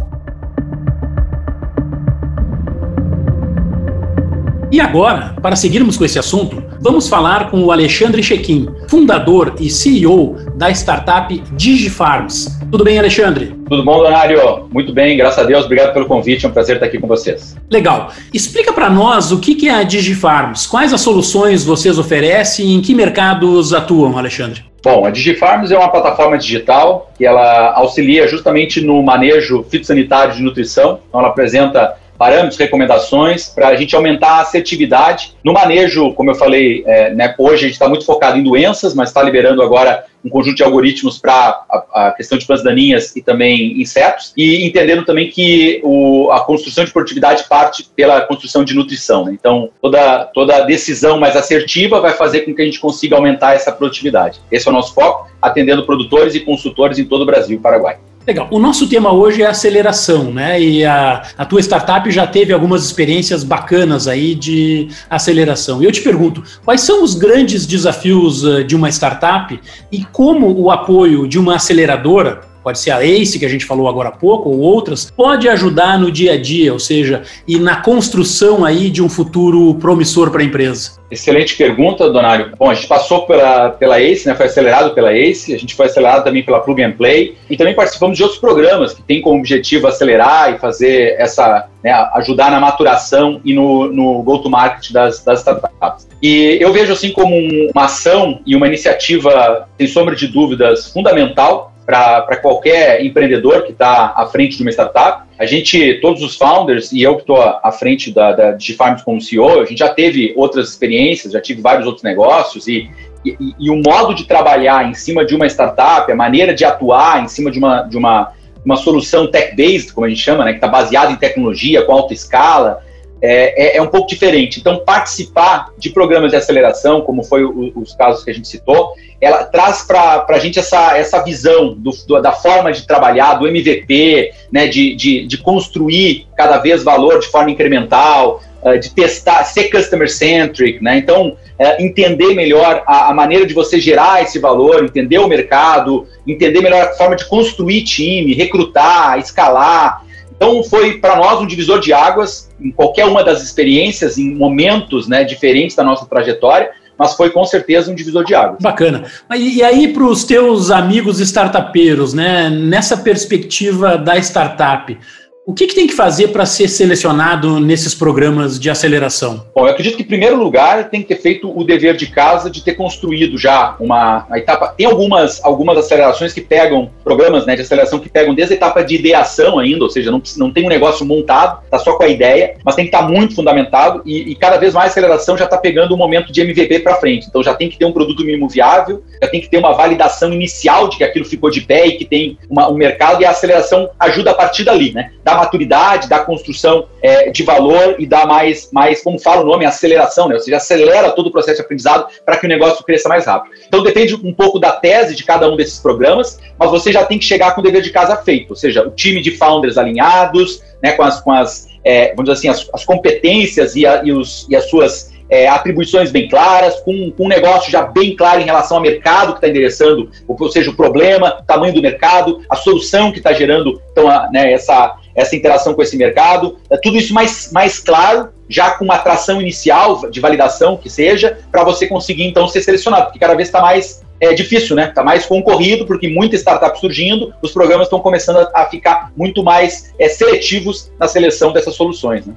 E 4.72 4.80
agora, 4.80 5.36
para 5.40 5.54
seguirmos 5.54 5.96
com 5.96 6.04
esse 6.04 6.18
assunto, 6.18 6.60
vamos 6.80 7.08
falar 7.08 7.48
com 7.48 7.62
o 7.62 7.70
Alexandre 7.70 8.24
Chequim, 8.24 8.66
fundador 8.88 9.54
e 9.60 9.70
CEO 9.70 10.36
da 10.62 10.70
startup 10.70 11.42
DigiFarms. 11.54 12.56
Tudo 12.70 12.84
bem, 12.84 12.96
Alexandre? 12.96 13.52
Tudo 13.68 13.84
bom, 13.84 13.98
Donário? 13.98 14.68
Muito 14.72 14.92
bem, 14.92 15.16
graças 15.16 15.40
a 15.40 15.42
Deus. 15.42 15.64
Obrigado 15.64 15.92
pelo 15.92 16.06
convite, 16.06 16.46
é 16.46 16.48
um 16.48 16.52
prazer 16.52 16.76
estar 16.76 16.86
aqui 16.86 17.00
com 17.00 17.08
vocês. 17.08 17.56
Legal. 17.68 18.12
Explica 18.32 18.72
para 18.72 18.88
nós 18.88 19.32
o 19.32 19.40
que 19.40 19.68
é 19.68 19.74
a 19.74 19.82
DigiFarms, 19.82 20.68
quais 20.68 20.92
as 20.92 21.00
soluções 21.00 21.64
vocês 21.64 21.98
oferecem 21.98 22.66
e 22.66 22.74
em 22.74 22.80
que 22.80 22.94
mercados 22.94 23.74
atuam, 23.74 24.16
Alexandre? 24.16 24.62
Bom, 24.84 25.04
a 25.04 25.10
DigiFarms 25.10 25.72
é 25.72 25.76
uma 25.76 25.88
plataforma 25.88 26.38
digital 26.38 27.10
que 27.18 27.26
ela 27.26 27.72
auxilia 27.74 28.28
justamente 28.28 28.80
no 28.80 29.02
manejo 29.02 29.64
fitossanitário 29.68 30.32
de 30.32 30.42
nutrição. 30.42 31.00
Então, 31.08 31.20
ela 31.20 31.30
apresenta 31.30 31.96
parâmetros, 32.22 32.56
recomendações 32.56 33.48
para 33.48 33.66
a 33.66 33.74
gente 33.74 33.96
aumentar 33.96 34.34
a 34.34 34.40
assertividade 34.42 35.34
no 35.42 35.52
manejo, 35.52 36.14
como 36.14 36.30
eu 36.30 36.36
falei, 36.36 36.84
é, 36.86 37.12
né, 37.12 37.34
hoje 37.36 37.64
a 37.64 37.66
gente 37.66 37.72
está 37.72 37.88
muito 37.88 38.04
focado 38.04 38.38
em 38.38 38.44
doenças, 38.44 38.94
mas 38.94 39.08
está 39.08 39.20
liberando 39.20 39.60
agora 39.60 40.04
um 40.24 40.28
conjunto 40.28 40.54
de 40.54 40.62
algoritmos 40.62 41.18
para 41.18 41.64
a, 41.68 42.06
a, 42.06 42.12
questão 42.12 42.38
de 42.38 42.46
plantas 42.46 42.64
daninhas 42.64 43.16
e 43.16 43.22
também 43.22 43.80
insetos, 43.80 44.32
e 44.36 44.64
entendendo 44.64 45.04
também 45.04 45.30
que 45.30 45.80
o, 45.82 46.30
a 46.30 46.38
construção 46.44 46.84
de 46.84 46.92
produtividade 46.92 47.42
parte 47.48 47.90
pela 47.96 48.20
construção 48.20 48.62
de 48.62 48.72
nutrição. 48.72 49.24
Né? 49.24 49.32
Então, 49.32 49.70
toda, 49.80 50.26
toda 50.26 50.60
decisão 50.60 51.18
mais 51.18 51.34
assertiva 51.34 52.00
vai 52.00 52.12
fazer 52.12 52.42
com 52.42 52.54
que 52.54 52.62
a 52.62 52.64
gente 52.64 52.78
consiga 52.78 53.16
aumentar 53.16 53.54
essa 53.54 53.72
produtividade. 53.72 54.38
Esse 54.48 54.68
é 54.68 54.70
o 54.70 54.74
nosso 54.74 54.94
foco, 54.94 55.28
atendendo 55.42 55.84
produtores 55.84 56.36
e 56.36 56.40
consultores 56.40 57.00
em 57.00 57.04
todo 57.04 57.22
o 57.22 57.26
Brasil 57.26 57.56
e 57.56 57.60
Paraguai. 57.60 57.98
Legal. 58.26 58.46
O 58.52 58.58
nosso 58.60 58.88
tema 58.88 59.12
hoje 59.12 59.42
é 59.42 59.46
aceleração, 59.46 60.32
né? 60.32 60.60
E 60.60 60.84
a, 60.84 61.22
a 61.36 61.44
tua 61.44 61.60
startup 61.60 62.08
já 62.10 62.24
teve 62.24 62.52
algumas 62.52 62.84
experiências 62.84 63.42
bacanas 63.42 64.06
aí 64.06 64.34
de 64.34 64.88
aceleração. 65.10 65.82
E 65.82 65.86
eu 65.86 65.92
te 65.92 66.02
pergunto, 66.02 66.42
quais 66.64 66.82
são 66.82 67.02
os 67.02 67.16
grandes 67.16 67.66
desafios 67.66 68.44
uh, 68.44 68.62
de 68.62 68.76
uma 68.76 68.88
startup 68.90 69.58
e 69.90 70.04
como 70.04 70.56
o 70.56 70.70
apoio 70.70 71.26
de 71.26 71.38
uma 71.38 71.56
aceleradora 71.56 72.51
pode 72.62 72.78
ser 72.78 72.90
a 72.90 73.04
ACE, 73.04 73.38
que 73.38 73.44
a 73.44 73.48
gente 73.48 73.64
falou 73.64 73.88
agora 73.88 74.08
há 74.08 74.12
pouco, 74.12 74.50
ou 74.50 74.58
outras, 74.58 75.10
pode 75.10 75.48
ajudar 75.48 75.98
no 75.98 76.10
dia 76.10 76.34
a 76.34 76.40
dia, 76.40 76.72
ou 76.72 76.78
seja, 76.78 77.22
e 77.46 77.58
na 77.58 77.76
construção 77.76 78.64
aí 78.64 78.90
de 78.90 79.02
um 79.02 79.08
futuro 79.08 79.74
promissor 79.74 80.30
para 80.30 80.42
a 80.42 80.44
empresa? 80.44 81.02
Excelente 81.10 81.56
pergunta, 81.56 82.08
Donário. 82.08 82.52
Bom, 82.58 82.70
a 82.70 82.74
gente 82.74 82.86
passou 82.86 83.26
pela, 83.26 83.70
pela 83.70 84.00
ACE, 84.00 84.26
né, 84.26 84.34
foi 84.34 84.46
acelerado 84.46 84.94
pela 84.94 85.12
ACE, 85.12 85.54
a 85.54 85.58
gente 85.58 85.74
foi 85.74 85.86
acelerado 85.86 86.24
também 86.24 86.42
pela 86.42 86.60
Plug 86.60 86.82
and 86.82 86.92
Play, 86.92 87.36
e 87.50 87.56
também 87.56 87.74
participamos 87.74 88.16
de 88.16 88.22
outros 88.22 88.40
programas 88.40 88.94
que 88.94 89.02
têm 89.02 89.20
como 89.20 89.38
objetivo 89.38 89.86
acelerar 89.86 90.54
e 90.54 90.58
fazer 90.58 91.16
essa, 91.18 91.68
né, 91.84 91.92
ajudar 92.14 92.50
na 92.50 92.58
maturação 92.58 93.40
e 93.44 93.52
no, 93.52 93.92
no 93.92 94.22
go-to-market 94.22 94.90
das, 94.90 95.22
das 95.22 95.40
startups. 95.40 96.08
E 96.22 96.56
eu 96.60 96.72
vejo 96.72 96.92
assim 96.92 97.10
como 97.10 97.36
uma 97.74 97.84
ação 97.84 98.40
e 98.46 98.54
uma 98.54 98.66
iniciativa, 98.66 99.68
sem 99.76 99.88
sombra 99.88 100.14
de 100.14 100.28
dúvidas, 100.28 100.92
fundamental 100.92 101.71
para 101.84 102.36
qualquer 102.36 103.04
empreendedor 103.04 103.62
que 103.62 103.72
está 103.72 104.12
à 104.16 104.26
frente 104.26 104.56
de 104.56 104.62
uma 104.62 104.70
startup. 104.70 105.26
A 105.38 105.46
gente, 105.46 105.94
todos 106.00 106.22
os 106.22 106.36
founders, 106.36 106.92
e 106.92 107.02
eu 107.02 107.16
que 107.16 107.22
estou 107.22 107.40
à 107.40 107.72
frente 107.72 108.12
da, 108.12 108.32
da 108.32 108.52
DigiFarms 108.52 109.02
como 109.02 109.20
CEO, 109.20 109.60
a 109.60 109.64
gente 109.64 109.78
já 109.78 109.88
teve 109.88 110.32
outras 110.36 110.68
experiências, 110.70 111.32
já 111.32 111.40
tive 111.40 111.60
vários 111.60 111.86
outros 111.86 112.04
negócios 112.04 112.68
e, 112.68 112.90
e, 113.24 113.36
e, 113.58 113.70
o 113.70 113.76
modo 113.76 114.14
de 114.14 114.24
trabalhar 114.24 114.88
em 114.88 114.94
cima 114.94 115.24
de 115.24 115.34
uma 115.34 115.46
startup, 115.46 116.10
a 116.10 116.14
maneira 116.14 116.54
de 116.54 116.64
atuar 116.64 117.22
em 117.22 117.28
cima 117.28 117.50
de 117.50 117.58
uma, 117.58 117.82
de 117.82 117.96
uma, 117.96 118.32
uma 118.64 118.76
solução 118.76 119.26
tech-based, 119.26 119.92
como 119.92 120.06
a 120.06 120.08
gente 120.08 120.20
chama, 120.20 120.44
né, 120.44 120.52
que 120.52 120.58
está 120.58 120.68
baseada 120.68 121.10
em 121.10 121.16
tecnologia, 121.16 121.82
com 121.82 121.92
alta 121.92 122.14
escala, 122.14 122.82
é, 123.22 123.76
é, 123.76 123.76
é, 123.76 123.82
um 123.82 123.86
pouco 123.86 124.08
diferente. 124.08 124.58
Então, 124.58 124.82
participar 124.84 125.68
de 125.78 125.90
programas 125.90 126.32
de 126.32 126.36
aceleração, 126.36 127.02
como 127.02 127.22
foi 127.22 127.44
o, 127.44 127.72
os 127.76 127.94
casos 127.94 128.24
que 128.24 128.30
a 128.30 128.34
gente 128.34 128.48
citou, 128.48 128.94
ela 129.20 129.44
traz 129.44 129.82
para 129.82 130.26
a 130.28 130.38
gente 130.40 130.58
essa, 130.58 130.98
essa 130.98 131.22
visão 131.22 131.74
do, 131.74 131.92
do, 132.08 132.20
da 132.20 132.32
forma 132.32 132.72
de 132.72 132.84
trabalhar, 132.84 133.34
do 133.34 133.46
MVP, 133.46 134.32
né, 134.50 134.66
de, 134.66 134.96
de, 134.96 135.26
de 135.28 135.38
construir 135.38 136.26
cada 136.36 136.58
vez 136.58 136.82
valor 136.82 137.20
de 137.20 137.28
forma 137.28 137.52
incremental, 137.52 138.42
uh, 138.60 138.76
de 138.76 138.90
testar, 138.90 139.44
ser 139.44 139.70
customer-centric, 139.70 140.82
né? 140.82 140.98
Então, 140.98 141.28
uh, 141.28 141.82
entender 141.82 142.34
melhor 142.34 142.82
a, 142.84 143.10
a, 143.10 143.14
maneira 143.14 143.46
de 143.46 143.54
você 143.54 143.78
gerar 143.78 144.22
esse 144.22 144.40
valor, 144.40 144.82
entender 144.82 145.18
o 145.18 145.28
mercado, 145.28 146.08
entender 146.26 146.60
melhor 146.60 146.82
a 146.82 146.92
forma 146.94 147.14
de 147.14 147.24
construir 147.26 147.84
time, 147.84 148.34
recrutar, 148.34 149.16
escalar. 149.20 150.02
Então, 150.42 150.60
foi 150.64 150.98
para 150.98 151.14
nós 151.14 151.40
um 151.40 151.46
divisor 151.46 151.78
de 151.78 151.92
águas 151.92 152.50
em 152.60 152.72
qualquer 152.72 153.04
uma 153.04 153.22
das 153.22 153.44
experiências, 153.44 154.18
em 154.18 154.34
momentos 154.34 155.06
né, 155.06 155.22
diferentes 155.22 155.76
da 155.76 155.84
nossa 155.84 156.04
trajetória, 156.04 156.72
mas 156.98 157.14
foi 157.14 157.30
com 157.30 157.44
certeza 157.44 157.92
um 157.92 157.94
divisor 157.94 158.24
de 158.24 158.34
águas. 158.34 158.58
Bacana. 158.60 159.04
E 159.36 159.62
aí, 159.62 159.92
para 159.92 160.02
os 160.02 160.24
teus 160.24 160.72
amigos 160.72 161.20
startupeiros, 161.20 162.12
né, 162.12 162.50
nessa 162.50 162.96
perspectiva 162.96 163.96
da 163.96 164.18
startup, 164.18 164.98
O 165.44 165.52
que, 165.52 165.66
que 165.66 165.74
tem 165.74 165.88
que 165.88 165.92
fazer 165.92 166.28
para 166.28 166.46
ser 166.46 166.68
selecionado 166.68 167.58
nesses 167.58 167.96
programas 167.96 168.60
de 168.60 168.70
aceleração? 168.70 169.44
Bom, 169.52 169.66
eu 169.66 169.72
acredito 169.72 169.96
que, 169.96 170.04
em 170.04 170.06
primeiro 170.06 170.36
lugar, 170.36 170.88
tem 170.88 171.02
que 171.02 171.08
ter 171.08 171.20
feito 171.20 171.52
o 171.52 171.64
dever 171.64 171.96
de 171.96 172.06
casa 172.06 172.48
de 172.48 172.62
ter 172.62 172.74
construído 172.74 173.36
já 173.36 173.74
uma, 173.80 174.24
uma 174.28 174.38
etapa. 174.38 174.68
Tem 174.68 174.86
algumas, 174.86 175.44
algumas 175.44 175.76
acelerações 175.76 176.32
que 176.32 176.40
pegam, 176.40 176.92
programas 177.02 177.44
né, 177.44 177.56
de 177.56 177.62
aceleração 177.62 177.98
que 177.98 178.08
pegam 178.08 178.36
desde 178.36 178.54
a 178.54 178.56
etapa 178.56 178.84
de 178.84 178.94
ideação 178.94 179.58
ainda, 179.58 179.82
ou 179.82 179.90
seja, 179.90 180.12
não, 180.12 180.22
não 180.36 180.52
tem 180.52 180.64
um 180.64 180.68
negócio 180.68 181.04
montado, 181.04 181.64
está 181.64 181.76
só 181.76 181.94
com 181.96 182.04
a 182.04 182.08
ideia, 182.08 182.54
mas 182.64 182.76
tem 182.76 182.84
que 182.84 182.94
estar 182.94 183.04
tá 183.04 183.10
muito 183.10 183.34
fundamentado 183.34 184.00
e, 184.06 184.30
e, 184.30 184.36
cada 184.36 184.58
vez 184.58 184.74
mais 184.74 184.86
a 184.86 184.90
aceleração 184.92 185.36
já 185.36 185.46
está 185.46 185.58
pegando 185.58 185.92
o 185.92 185.96
momento 185.96 186.32
de 186.32 186.40
MVP 186.40 186.78
para 186.80 186.94
frente. 186.94 187.26
Então 187.28 187.42
já 187.42 187.52
tem 187.52 187.68
que 187.68 187.76
ter 187.76 187.84
um 187.84 187.92
produto 187.92 188.24
mínimo 188.24 188.48
viável, 188.48 189.02
já 189.20 189.28
tem 189.28 189.40
que 189.40 189.50
ter 189.50 189.58
uma 189.58 189.72
validação 189.72 190.32
inicial 190.32 190.88
de 190.88 190.98
que 190.98 191.04
aquilo 191.04 191.24
ficou 191.24 191.50
de 191.50 191.62
pé 191.62 191.88
e 191.88 191.92
que 191.96 192.04
tem 192.04 192.38
uma, 192.48 192.70
um 192.70 192.74
mercado 192.74 193.22
e 193.22 193.24
a 193.24 193.30
aceleração 193.30 193.90
ajuda 193.98 194.30
a 194.30 194.34
partir 194.34 194.62
dali, 194.62 194.92
né? 194.92 195.10
Maturidade, 195.34 196.08
da 196.08 196.20
construção 196.20 196.86
é, 197.02 197.30
de 197.30 197.42
valor 197.42 197.96
e 197.98 198.06
da 198.06 198.26
mais, 198.26 198.70
mais, 198.72 199.02
como 199.02 199.18
fala 199.18 199.42
o 199.42 199.46
nome, 199.46 199.64
aceleração, 199.64 200.28
né? 200.28 200.34
Ou 200.34 200.40
seja, 200.40 200.56
acelera 200.56 201.10
todo 201.10 201.28
o 201.28 201.32
processo 201.32 201.56
de 201.56 201.62
aprendizado 201.62 202.06
para 202.24 202.36
que 202.36 202.46
o 202.46 202.48
negócio 202.48 202.84
cresça 202.84 203.08
mais 203.08 203.26
rápido. 203.26 203.54
Então 203.66 203.82
depende 203.82 204.14
um 204.14 204.32
pouco 204.32 204.58
da 204.58 204.72
tese 204.72 205.14
de 205.14 205.24
cada 205.24 205.50
um 205.50 205.56
desses 205.56 205.78
programas, 205.78 206.38
mas 206.58 206.70
você 206.70 206.92
já 206.92 207.04
tem 207.04 207.18
que 207.18 207.24
chegar 207.24 207.54
com 207.54 207.60
o 207.60 207.64
dever 207.64 207.82
de 207.82 207.90
casa 207.90 208.16
feito, 208.16 208.50
ou 208.50 208.56
seja, 208.56 208.86
o 208.86 208.90
time 208.90 209.20
de 209.20 209.32
founders 209.32 209.78
alinhados, 209.78 210.62
né, 210.82 210.92
com 210.92 211.02
as, 211.02 211.20
com 211.20 211.32
as 211.32 211.72
é, 211.84 212.14
vamos 212.14 212.24
dizer 212.24 212.32
assim, 212.32 212.48
as, 212.48 212.70
as 212.72 212.84
competências 212.84 213.74
e, 213.74 213.86
a, 213.86 214.02
e, 214.04 214.12
os, 214.12 214.46
e 214.48 214.54
as 214.54 214.68
suas 214.68 215.12
é, 215.28 215.48
atribuições 215.48 216.10
bem 216.10 216.28
claras, 216.28 216.78
com, 216.80 217.10
com, 217.10 217.24
um 217.24 217.28
negócio 217.28 217.70
já 217.70 217.82
bem 217.82 218.14
claro 218.14 218.40
em 218.40 218.44
relação 218.44 218.76
ao 218.76 218.82
mercado 218.82 219.32
que 219.32 219.38
está 219.38 219.48
endereçando, 219.48 220.10
ou 220.28 220.50
seja, 220.50 220.70
o 220.70 220.76
problema, 220.76 221.38
o 221.40 221.44
tamanho 221.44 221.72
do 221.72 221.80
mercado, 221.80 222.42
a 222.50 222.54
solução 222.54 223.10
que 223.10 223.18
está 223.18 223.32
gerando 223.32 223.80
então, 223.90 224.08
a, 224.08 224.28
né, 224.30 224.52
essa, 224.52 224.94
essa 225.14 225.36
interação 225.36 225.74
com 225.74 225.82
esse 225.82 225.96
mercado, 225.96 226.58
é 226.70 226.76
tudo 226.76 226.96
isso 226.96 227.12
mais, 227.12 227.50
mais 227.52 227.78
claro, 227.78 228.30
já 228.48 228.72
com 228.72 228.84
uma 228.84 228.94
atração 228.94 229.40
inicial 229.40 230.10
de 230.10 230.20
validação 230.20 230.76
que 230.76 230.90
seja, 230.90 231.38
para 231.50 231.64
você 231.64 231.86
conseguir 231.86 232.24
então 232.24 232.48
ser 232.48 232.62
selecionado, 232.62 233.06
porque 233.06 233.18
cada 233.18 233.34
vez 233.34 233.48
está 233.48 233.60
mais 233.60 234.02
é 234.20 234.32
difícil, 234.32 234.76
né? 234.76 234.86
Está 234.88 235.02
mais 235.02 235.26
concorrido, 235.26 235.84
porque 235.84 236.08
muita 236.08 236.36
startup 236.36 236.78
surgindo, 236.78 237.34
os 237.42 237.50
programas 237.50 237.88
estão 237.88 237.98
começando 237.98 238.36
a, 238.36 238.62
a, 238.62 238.66
ficar 238.66 239.10
muito 239.16 239.42
mais 239.42 239.92
é, 239.98 240.08
seletivos 240.08 240.92
na 240.96 241.08
seleção 241.08 241.52
dessas 241.52 241.74
soluções. 241.74 242.24
Né? 242.24 242.32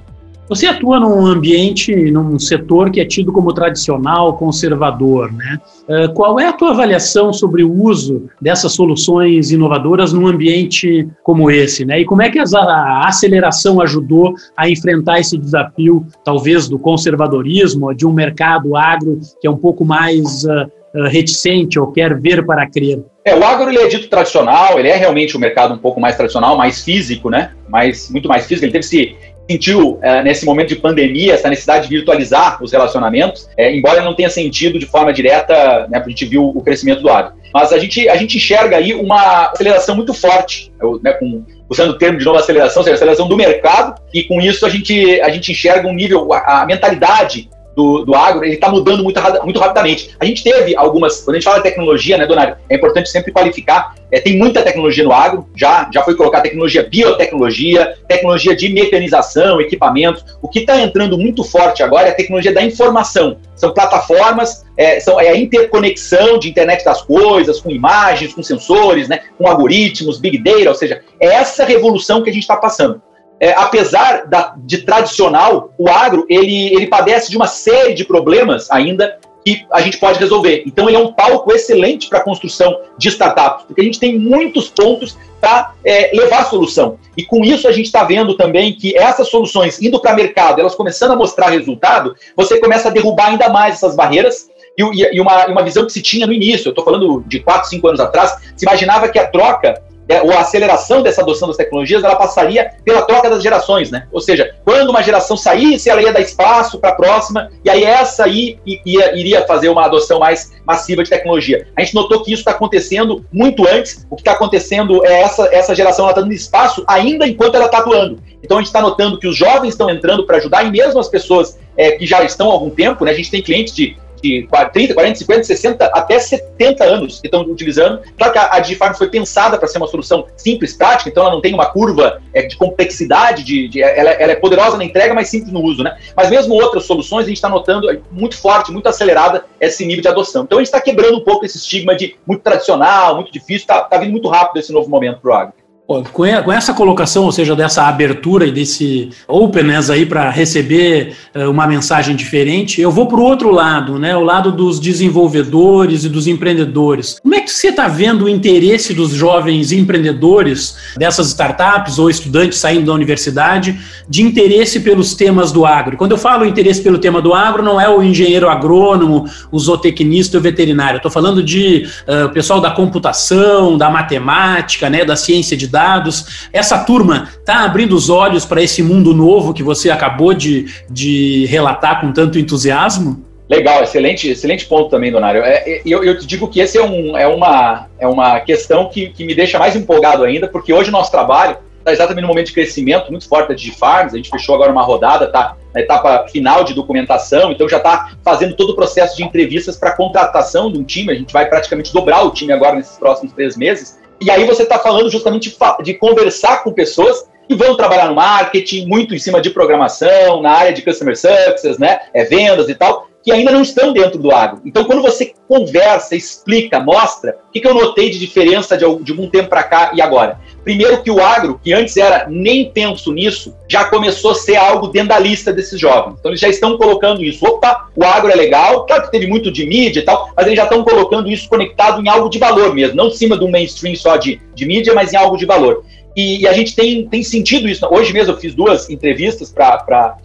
Você 0.48 0.66
atua 0.66 1.00
num 1.00 1.26
ambiente, 1.26 1.92
num 2.12 2.38
setor 2.38 2.90
que 2.90 3.00
é 3.00 3.04
tido 3.04 3.32
como 3.32 3.52
tradicional, 3.52 4.36
conservador, 4.36 5.32
né? 5.32 5.58
Uh, 5.88 6.12
qual 6.14 6.38
é 6.38 6.46
a 6.46 6.52
tua 6.52 6.70
avaliação 6.70 7.32
sobre 7.32 7.64
o 7.64 7.72
uso 7.72 8.28
dessas 8.40 8.72
soluções 8.72 9.50
inovadoras 9.50 10.12
num 10.12 10.26
ambiente 10.26 11.08
como 11.24 11.50
esse, 11.50 11.84
né? 11.84 12.00
E 12.00 12.04
como 12.04 12.22
é 12.22 12.30
que 12.30 12.38
a 12.38 13.06
aceleração 13.06 13.80
ajudou 13.80 14.34
a 14.56 14.68
enfrentar 14.68 15.18
esse 15.18 15.36
desafio, 15.36 16.06
talvez 16.24 16.68
do 16.68 16.78
conservadorismo, 16.78 17.92
de 17.92 18.06
um 18.06 18.12
mercado 18.12 18.76
agro 18.76 19.18
que 19.40 19.48
é 19.48 19.50
um 19.50 19.56
pouco 19.56 19.84
mais 19.84 20.44
uh, 20.44 20.70
reticente 21.08 21.78
ou 21.78 21.90
quer 21.90 22.20
ver 22.20 22.46
para 22.46 22.68
crer? 22.70 23.02
É, 23.24 23.34
o 23.34 23.44
agro 23.44 23.68
ele 23.68 23.78
é 23.78 23.88
dito 23.88 24.08
tradicional, 24.08 24.78
ele 24.78 24.88
é 24.88 24.96
realmente 24.96 25.36
um 25.36 25.40
mercado 25.40 25.74
um 25.74 25.78
pouco 25.78 26.00
mais 26.00 26.16
tradicional, 26.16 26.56
mais 26.56 26.84
físico, 26.84 27.30
né? 27.30 27.50
Mais, 27.68 28.08
muito 28.10 28.28
mais 28.28 28.46
físico. 28.46 28.64
Ele 28.64 28.72
teve 28.72 28.84
se 28.84 29.16
sentiu 29.48 29.98
é, 30.02 30.22
nesse 30.22 30.44
momento 30.44 30.68
de 30.68 30.76
pandemia 30.76 31.34
essa 31.34 31.48
necessidade 31.48 31.88
de 31.88 31.94
virtualizar 31.94 32.62
os 32.62 32.72
relacionamentos, 32.72 33.48
é, 33.56 33.74
embora 33.74 34.02
não 34.02 34.14
tenha 34.14 34.28
sentido 34.28 34.78
de 34.78 34.86
forma 34.86 35.12
direta, 35.12 35.86
né, 35.88 36.02
a 36.04 36.08
gente 36.08 36.24
viu 36.24 36.48
o 36.48 36.60
crescimento 36.62 37.02
do 37.02 37.08
agro. 37.08 37.34
Mas 37.54 37.72
a 37.72 37.78
gente, 37.78 38.08
a 38.08 38.16
gente 38.16 38.36
enxerga 38.36 38.76
aí 38.76 38.92
uma 38.92 39.46
aceleração 39.46 39.94
muito 39.94 40.12
forte, 40.12 40.72
né, 41.02 41.12
com, 41.12 41.44
usando 41.68 41.90
o 41.90 41.98
termo 41.98 42.18
de 42.18 42.24
novo 42.24 42.38
aceleração, 42.38 42.82
seja, 42.82 42.96
aceleração 42.96 43.28
do 43.28 43.36
mercado, 43.36 44.00
e 44.12 44.24
com 44.24 44.40
isso 44.40 44.66
a 44.66 44.68
gente, 44.68 45.20
a 45.20 45.28
gente 45.30 45.52
enxerga 45.52 45.88
um 45.88 45.94
nível, 45.94 46.32
a, 46.32 46.62
a 46.62 46.66
mentalidade 46.66 47.48
do, 47.76 48.06
do 48.06 48.14
agro, 48.14 48.42
ele 48.42 48.54
está 48.54 48.70
mudando 48.70 49.04
muito, 49.04 49.20
muito 49.44 49.60
rapidamente. 49.60 50.16
A 50.18 50.24
gente 50.24 50.42
teve 50.42 50.74
algumas, 50.74 51.20
quando 51.20 51.36
a 51.36 51.38
gente 51.38 51.44
fala 51.44 51.58
de 51.58 51.64
tecnologia, 51.64 52.16
né, 52.16 52.26
Donário, 52.26 52.56
é 52.70 52.74
importante 52.74 53.10
sempre 53.10 53.30
qualificar, 53.30 53.94
é, 54.10 54.18
tem 54.18 54.38
muita 54.38 54.62
tecnologia 54.62 55.04
no 55.04 55.12
agro, 55.12 55.46
já, 55.54 55.88
já 55.92 56.02
foi 56.02 56.14
colocada 56.14 56.44
tecnologia 56.44 56.82
biotecnologia, 56.88 57.94
tecnologia 58.08 58.56
de 58.56 58.70
mecanização, 58.70 59.60
equipamentos. 59.60 60.24
O 60.40 60.48
que 60.48 60.60
está 60.60 60.80
entrando 60.80 61.18
muito 61.18 61.44
forte 61.44 61.82
agora 61.82 62.08
é 62.08 62.10
a 62.12 62.14
tecnologia 62.14 62.54
da 62.54 62.62
informação. 62.62 63.36
São 63.54 63.74
plataformas, 63.74 64.64
é, 64.76 64.98
são, 65.00 65.20
é 65.20 65.28
a 65.28 65.36
interconexão 65.36 66.38
de 66.38 66.48
internet 66.48 66.84
das 66.84 67.02
coisas, 67.02 67.60
com 67.60 67.70
imagens, 67.70 68.32
com 68.32 68.42
sensores, 68.42 69.08
né, 69.08 69.20
com 69.36 69.46
algoritmos, 69.46 70.18
big 70.18 70.38
data, 70.38 70.70
ou 70.70 70.74
seja, 70.74 71.02
é 71.20 71.26
essa 71.26 71.64
revolução 71.64 72.22
que 72.22 72.30
a 72.30 72.32
gente 72.32 72.42
está 72.42 72.56
passando 72.56 73.02
é, 73.38 73.52
apesar 73.52 74.26
da, 74.26 74.54
de 74.56 74.78
tradicional, 74.78 75.72
o 75.78 75.88
agro 75.88 76.24
ele, 76.28 76.74
ele 76.74 76.86
padece 76.86 77.30
de 77.30 77.36
uma 77.36 77.46
série 77.46 77.94
de 77.94 78.04
problemas 78.04 78.70
ainda 78.70 79.18
que 79.46 79.64
a 79.70 79.80
gente 79.80 79.98
pode 79.98 80.18
resolver. 80.18 80.64
Então, 80.66 80.88
ele 80.88 80.96
é 80.96 80.98
um 80.98 81.12
palco 81.12 81.52
excelente 81.52 82.08
para 82.08 82.18
a 82.18 82.22
construção 82.22 82.80
de 82.98 83.08
startups, 83.08 83.64
porque 83.64 83.80
a 83.80 83.84
gente 83.84 84.00
tem 84.00 84.18
muitos 84.18 84.68
pontos 84.68 85.16
para 85.40 85.72
é, 85.84 86.10
levar 86.12 86.40
a 86.40 86.44
solução. 86.46 86.98
E 87.16 87.24
com 87.24 87.44
isso, 87.44 87.68
a 87.68 87.70
gente 87.70 87.86
está 87.86 88.02
vendo 88.02 88.36
também 88.36 88.72
que 88.72 88.96
essas 88.98 89.28
soluções 89.28 89.80
indo 89.80 90.00
para 90.00 90.14
o 90.14 90.16
mercado, 90.16 90.60
elas 90.60 90.74
começando 90.74 91.12
a 91.12 91.16
mostrar 91.16 91.50
resultado, 91.50 92.16
você 92.34 92.58
começa 92.58 92.88
a 92.88 92.90
derrubar 92.90 93.28
ainda 93.28 93.48
mais 93.48 93.74
essas 93.74 93.94
barreiras. 93.94 94.48
E, 94.76 94.82
e, 94.82 95.20
uma, 95.20 95.46
uma 95.46 95.62
visão 95.62 95.86
que 95.86 95.92
se 95.92 96.02
tinha 96.02 96.26
no 96.26 96.32
início, 96.32 96.66
eu 96.66 96.70
estou 96.70 96.84
falando 96.84 97.22
de 97.24 97.38
4, 97.38 97.68
5 97.70 97.86
anos 97.86 98.00
atrás, 98.00 98.36
se 98.56 98.66
imaginava 98.66 99.08
que 99.08 99.18
a 99.18 99.28
troca 99.28 99.80
ou 100.22 100.32
a 100.32 100.40
aceleração 100.40 101.02
dessa 101.02 101.22
adoção 101.22 101.48
das 101.48 101.56
tecnologias, 101.56 102.04
ela 102.04 102.16
passaria 102.16 102.72
pela 102.84 103.02
troca 103.02 103.28
das 103.28 103.42
gerações, 103.42 103.90
né? 103.90 104.06
Ou 104.12 104.20
seja, 104.20 104.54
quando 104.64 104.90
uma 104.90 105.02
geração 105.02 105.36
saísse, 105.36 105.90
ela 105.90 106.00
ia 106.00 106.12
dar 106.12 106.20
espaço 106.20 106.78
para 106.78 106.90
a 106.90 106.94
próxima, 106.94 107.50
e 107.64 107.70
aí 107.70 107.84
essa 107.84 108.24
aí 108.24 108.58
ia, 108.64 109.18
iria 109.18 109.46
fazer 109.46 109.68
uma 109.68 109.84
adoção 109.84 110.20
mais 110.20 110.52
massiva 110.64 111.02
de 111.02 111.10
tecnologia. 111.10 111.66
A 111.76 111.80
gente 111.82 111.94
notou 111.94 112.22
que 112.22 112.32
isso 112.32 112.40
está 112.40 112.52
acontecendo 112.52 113.24
muito 113.32 113.66
antes, 113.66 114.06
o 114.08 114.16
que 114.16 114.22
está 114.22 114.32
acontecendo 114.32 115.04
é 115.04 115.22
essa, 115.22 115.48
essa 115.52 115.74
geração 115.74 116.08
está 116.08 116.20
dando 116.20 116.32
espaço 116.32 116.84
ainda 116.86 117.26
enquanto 117.26 117.56
ela 117.56 117.66
está 117.66 117.78
atuando. 117.78 118.22
Então 118.42 118.58
a 118.58 118.60
gente 118.60 118.68
está 118.68 118.80
notando 118.80 119.18
que 119.18 119.26
os 119.26 119.36
jovens 119.36 119.70
estão 119.70 119.90
entrando 119.90 120.24
para 120.24 120.36
ajudar, 120.36 120.64
e 120.64 120.70
mesmo 120.70 121.00
as 121.00 121.08
pessoas 121.08 121.58
é, 121.76 121.92
que 121.92 122.06
já 122.06 122.22
estão 122.22 122.50
há 122.50 122.52
algum 122.52 122.70
tempo, 122.70 123.04
né? 123.04 123.10
A 123.10 123.14
gente 123.14 123.30
tem 123.30 123.42
clientes 123.42 123.74
de 123.74 123.96
de 124.26 124.48
30, 124.72 124.94
40, 124.94 125.18
50, 125.18 125.44
60, 125.44 125.84
até 125.86 126.18
70 126.18 126.84
anos 126.84 127.20
que 127.20 127.26
estão 127.26 127.42
utilizando. 127.42 128.00
Claro 128.16 128.32
que 128.32 128.38
a, 128.38 128.58
DigiFarm 128.58 128.94
foi 128.94 129.08
pensada 129.08 129.58
para 129.58 129.68
ser 129.68 129.78
uma 129.78 129.86
solução 129.86 130.26
simples, 130.36 130.74
prática, 130.74 131.08
então 131.08 131.24
ela 131.24 131.32
não 131.32 131.40
tem 131.40 131.54
uma 131.54 131.66
curva 131.66 132.20
é, 132.34 132.42
de 132.42 132.56
complexidade, 132.56 133.44
de, 133.44 133.68
de 133.68 133.82
ela, 133.82 134.10
ela, 134.10 134.32
é 134.32 134.36
poderosa 134.36 134.76
na 134.76 134.84
entrega, 134.84 135.14
mas 135.14 135.28
simples 135.28 135.52
no 135.52 135.62
uso, 135.62 135.82
né? 135.82 135.96
Mas 136.16 136.30
mesmo 136.30 136.54
outras 136.54 136.84
soluções, 136.84 137.24
a 137.24 137.28
gente 137.28 137.36
está 137.36 137.48
notando 137.48 137.86
muito 138.10 138.36
forte, 138.36 138.72
muito 138.72 138.88
acelerada 138.88 139.44
esse 139.60 139.84
nível 139.84 140.02
de 140.02 140.08
adoção. 140.08 140.44
Então 140.44 140.58
a 140.58 140.60
gente 140.60 140.68
está 140.68 140.80
quebrando 140.80 141.18
um 141.18 141.24
pouco 141.24 141.44
esse 141.44 141.58
estigma 141.58 141.94
de 141.94 142.16
muito 142.26 142.42
tradicional, 142.42 143.14
muito 143.14 143.32
difícil, 143.32 143.62
está 143.62 143.80
tá 143.80 143.98
vindo 143.98 144.10
muito 144.10 144.28
rápido 144.28 144.58
esse 144.58 144.72
novo 144.72 144.88
momento 144.88 145.20
para 145.20 145.30
o 145.30 145.34
agro. 145.34 145.65
Com 146.12 146.52
essa 146.52 146.74
colocação, 146.74 147.24
ou 147.24 147.30
seja, 147.30 147.54
dessa 147.54 147.84
abertura 147.84 148.44
e 148.44 148.50
desse 148.50 149.10
openness 149.28 149.88
aí 149.88 150.04
para 150.04 150.28
receber 150.30 151.14
uh, 151.32 151.48
uma 151.48 151.64
mensagem 151.64 152.16
diferente, 152.16 152.80
eu 152.80 152.90
vou 152.90 153.06
para 153.06 153.18
o 153.18 153.22
outro 153.22 153.52
lado, 153.52 153.96
né? 153.96 154.16
O 154.16 154.24
lado 154.24 154.50
dos 154.50 154.80
desenvolvedores 154.80 156.02
e 156.02 156.08
dos 156.08 156.26
empreendedores. 156.26 157.20
Como 157.22 157.36
é 157.36 157.40
que 157.40 157.52
você 157.52 157.68
está 157.68 157.86
vendo 157.86 158.24
o 158.24 158.28
interesse 158.28 158.92
dos 158.92 159.12
jovens 159.12 159.70
empreendedores 159.70 160.76
dessas 160.96 161.28
startups 161.28 162.00
ou 162.00 162.10
estudantes 162.10 162.58
saindo 162.58 162.86
da 162.86 162.92
universidade 162.92 163.78
de 164.08 164.22
interesse 164.22 164.80
pelos 164.80 165.14
temas 165.14 165.52
do 165.52 165.64
agro? 165.64 165.96
Quando 165.96 166.12
eu 166.12 166.18
falo 166.18 166.44
interesse 166.44 166.82
pelo 166.82 166.98
tema 166.98 167.22
do 167.22 167.32
agro, 167.32 167.62
não 167.62 167.80
é 167.80 167.88
o 167.88 168.02
engenheiro 168.02 168.48
agrônomo, 168.48 169.24
o 169.52 169.58
zootecnista 169.58 170.36
e 170.36 170.40
o 170.40 170.42
veterinário. 170.42 170.96
Estou 170.96 171.12
falando 171.12 171.44
de 171.44 171.86
uh, 172.08 172.28
pessoal 172.30 172.60
da 172.60 172.72
computação, 172.72 173.78
da 173.78 173.88
matemática, 173.88 174.90
né? 174.90 175.04
Da 175.04 175.14
ciência 175.14 175.56
de 175.56 175.75
dados. 175.76 176.48
Essa 176.54 176.78
turma 176.78 177.28
está 177.38 177.64
abrindo 177.64 177.94
os 177.94 178.08
olhos 178.08 178.46
para 178.46 178.62
esse 178.62 178.82
mundo 178.82 179.12
novo 179.12 179.52
que 179.52 179.62
você 179.62 179.90
acabou 179.90 180.32
de, 180.32 180.66
de 180.88 181.44
relatar 181.46 182.00
com 182.00 182.12
tanto 182.12 182.38
entusiasmo? 182.38 183.22
Legal, 183.46 183.82
excelente, 183.82 184.28
excelente 184.28 184.64
ponto 184.64 184.88
também, 184.88 185.12
Donário. 185.12 185.42
É, 185.42 185.62
é, 185.66 185.82
eu, 185.84 186.02
eu 186.02 186.18
te 186.18 186.26
digo 186.26 186.48
que 186.48 186.60
esse 186.60 186.78
é, 186.78 186.82
um, 186.82 187.16
é, 187.16 187.26
uma, 187.26 187.88
é 187.98 188.06
uma 188.06 188.40
questão 188.40 188.88
que, 188.88 189.10
que 189.10 189.24
me 189.24 189.34
deixa 189.34 189.58
mais 189.58 189.76
empolgado 189.76 190.24
ainda, 190.24 190.48
porque 190.48 190.72
hoje 190.72 190.88
o 190.88 190.92
nosso 190.92 191.10
trabalho 191.10 191.58
está 191.78 191.92
exatamente 191.92 192.22
no 192.22 192.28
momento 192.28 192.46
de 192.46 192.54
crescimento 192.54 193.10
muito 193.10 193.28
forte 193.28 193.48
da 193.48 193.54
DigiFarms, 193.54 194.14
a 194.14 194.16
gente 194.16 194.30
fechou 194.30 194.54
agora 194.54 194.72
uma 194.72 194.82
rodada, 194.82 195.26
está 195.26 195.56
na 195.72 195.80
etapa 195.80 196.26
final 196.28 196.64
de 196.64 196.74
documentação, 196.74 197.52
então 197.52 197.68
já 197.68 197.76
está 197.76 198.12
fazendo 198.24 198.56
todo 198.56 198.70
o 198.70 198.74
processo 198.74 199.16
de 199.16 199.22
entrevistas 199.22 199.76
para 199.76 199.92
contratação 199.92 200.72
de 200.72 200.78
um 200.78 200.82
time, 200.82 201.12
a 201.12 201.14
gente 201.14 201.32
vai 201.32 201.46
praticamente 201.46 201.92
dobrar 201.92 202.22
o 202.24 202.30
time 202.30 202.52
agora 202.52 202.74
nesses 202.74 202.98
próximos 202.98 203.32
três 203.32 203.56
meses, 203.56 204.00
e 204.20 204.30
aí 204.30 204.44
você 204.44 204.62
está 204.62 204.78
falando 204.78 205.10
justamente 205.10 205.56
de, 205.82 205.94
conversar 205.94 206.62
com 206.62 206.72
pessoas 206.72 207.28
que 207.48 207.54
vão 207.54 207.76
trabalhar 207.76 208.08
no 208.08 208.14
marketing, 208.14 208.86
muito 208.86 209.14
em 209.14 209.18
cima 209.18 209.40
de 209.40 209.50
programação, 209.50 210.42
na 210.42 210.50
área 210.50 210.72
de 210.72 210.82
customer 210.82 211.16
success, 211.16 211.78
né, 211.78 212.00
é, 212.12 212.24
vendas 212.24 212.68
e 212.68 212.74
tal, 212.74 213.08
que 213.26 213.32
ainda 213.32 213.50
não 213.50 213.62
estão 213.62 213.92
dentro 213.92 214.20
do 214.20 214.30
agro. 214.30 214.60
Então, 214.64 214.84
quando 214.84 215.02
você 215.02 215.34
conversa, 215.48 216.14
explica, 216.14 216.78
mostra, 216.78 217.36
o 217.48 217.50
que, 217.50 217.60
que 217.60 217.66
eu 217.66 217.74
notei 217.74 218.08
de 218.08 218.20
diferença 218.20 218.76
de, 218.76 218.84
de 219.02 219.10
algum 219.10 219.28
tempo 219.28 219.48
para 219.48 219.64
cá 219.64 219.90
e 219.92 220.00
agora? 220.00 220.38
Primeiro 220.62 221.02
que 221.02 221.10
o 221.10 221.20
agro, 221.20 221.60
que 221.60 221.72
antes 221.72 221.96
era 221.96 222.28
nem 222.30 222.70
penso 222.70 223.12
nisso, 223.12 223.52
já 223.68 223.86
começou 223.86 224.30
a 224.30 224.34
ser 224.36 224.54
algo 224.54 224.86
dentro 224.86 225.08
da 225.08 225.18
lista 225.18 225.52
desses 225.52 225.80
jovens. 225.80 226.14
Então 226.20 226.30
eles 226.30 226.40
já 226.40 226.48
estão 226.48 226.78
colocando 226.78 227.20
isso. 227.24 227.44
Opa, 227.44 227.88
o 227.96 228.04
agro 228.04 228.30
é 228.30 228.36
legal, 228.36 228.86
claro 228.86 229.02
que 229.02 229.10
teve 229.10 229.26
muito 229.26 229.50
de 229.50 229.66
mídia 229.66 229.98
e 229.98 230.04
tal, 230.04 230.30
mas 230.36 230.46
eles 230.46 230.56
já 230.56 230.62
estão 230.62 230.84
colocando 230.84 231.28
isso 231.28 231.48
conectado 231.48 232.00
em 232.00 232.08
algo 232.08 232.28
de 232.28 232.38
valor 232.38 232.72
mesmo, 232.72 232.94
não 232.94 233.08
em 233.08 233.12
cima 233.12 233.36
do 233.36 233.48
mainstream 233.48 233.96
só 233.96 234.16
de, 234.16 234.40
de 234.54 234.64
mídia, 234.64 234.94
mas 234.94 235.12
em 235.12 235.16
algo 235.16 235.36
de 235.36 235.46
valor. 235.46 235.82
E, 236.16 236.42
e, 236.42 236.48
a 236.48 236.52
gente 236.52 236.74
tem, 236.74 237.06
tem 237.06 237.22
sentido 237.22 237.68
isso. 237.68 237.86
Hoje 237.90 238.12
mesmo 238.12 238.32
eu 238.32 238.38
fiz 238.38 238.54
duas 238.54 238.88
entrevistas 238.88 239.52
para 239.52 240.16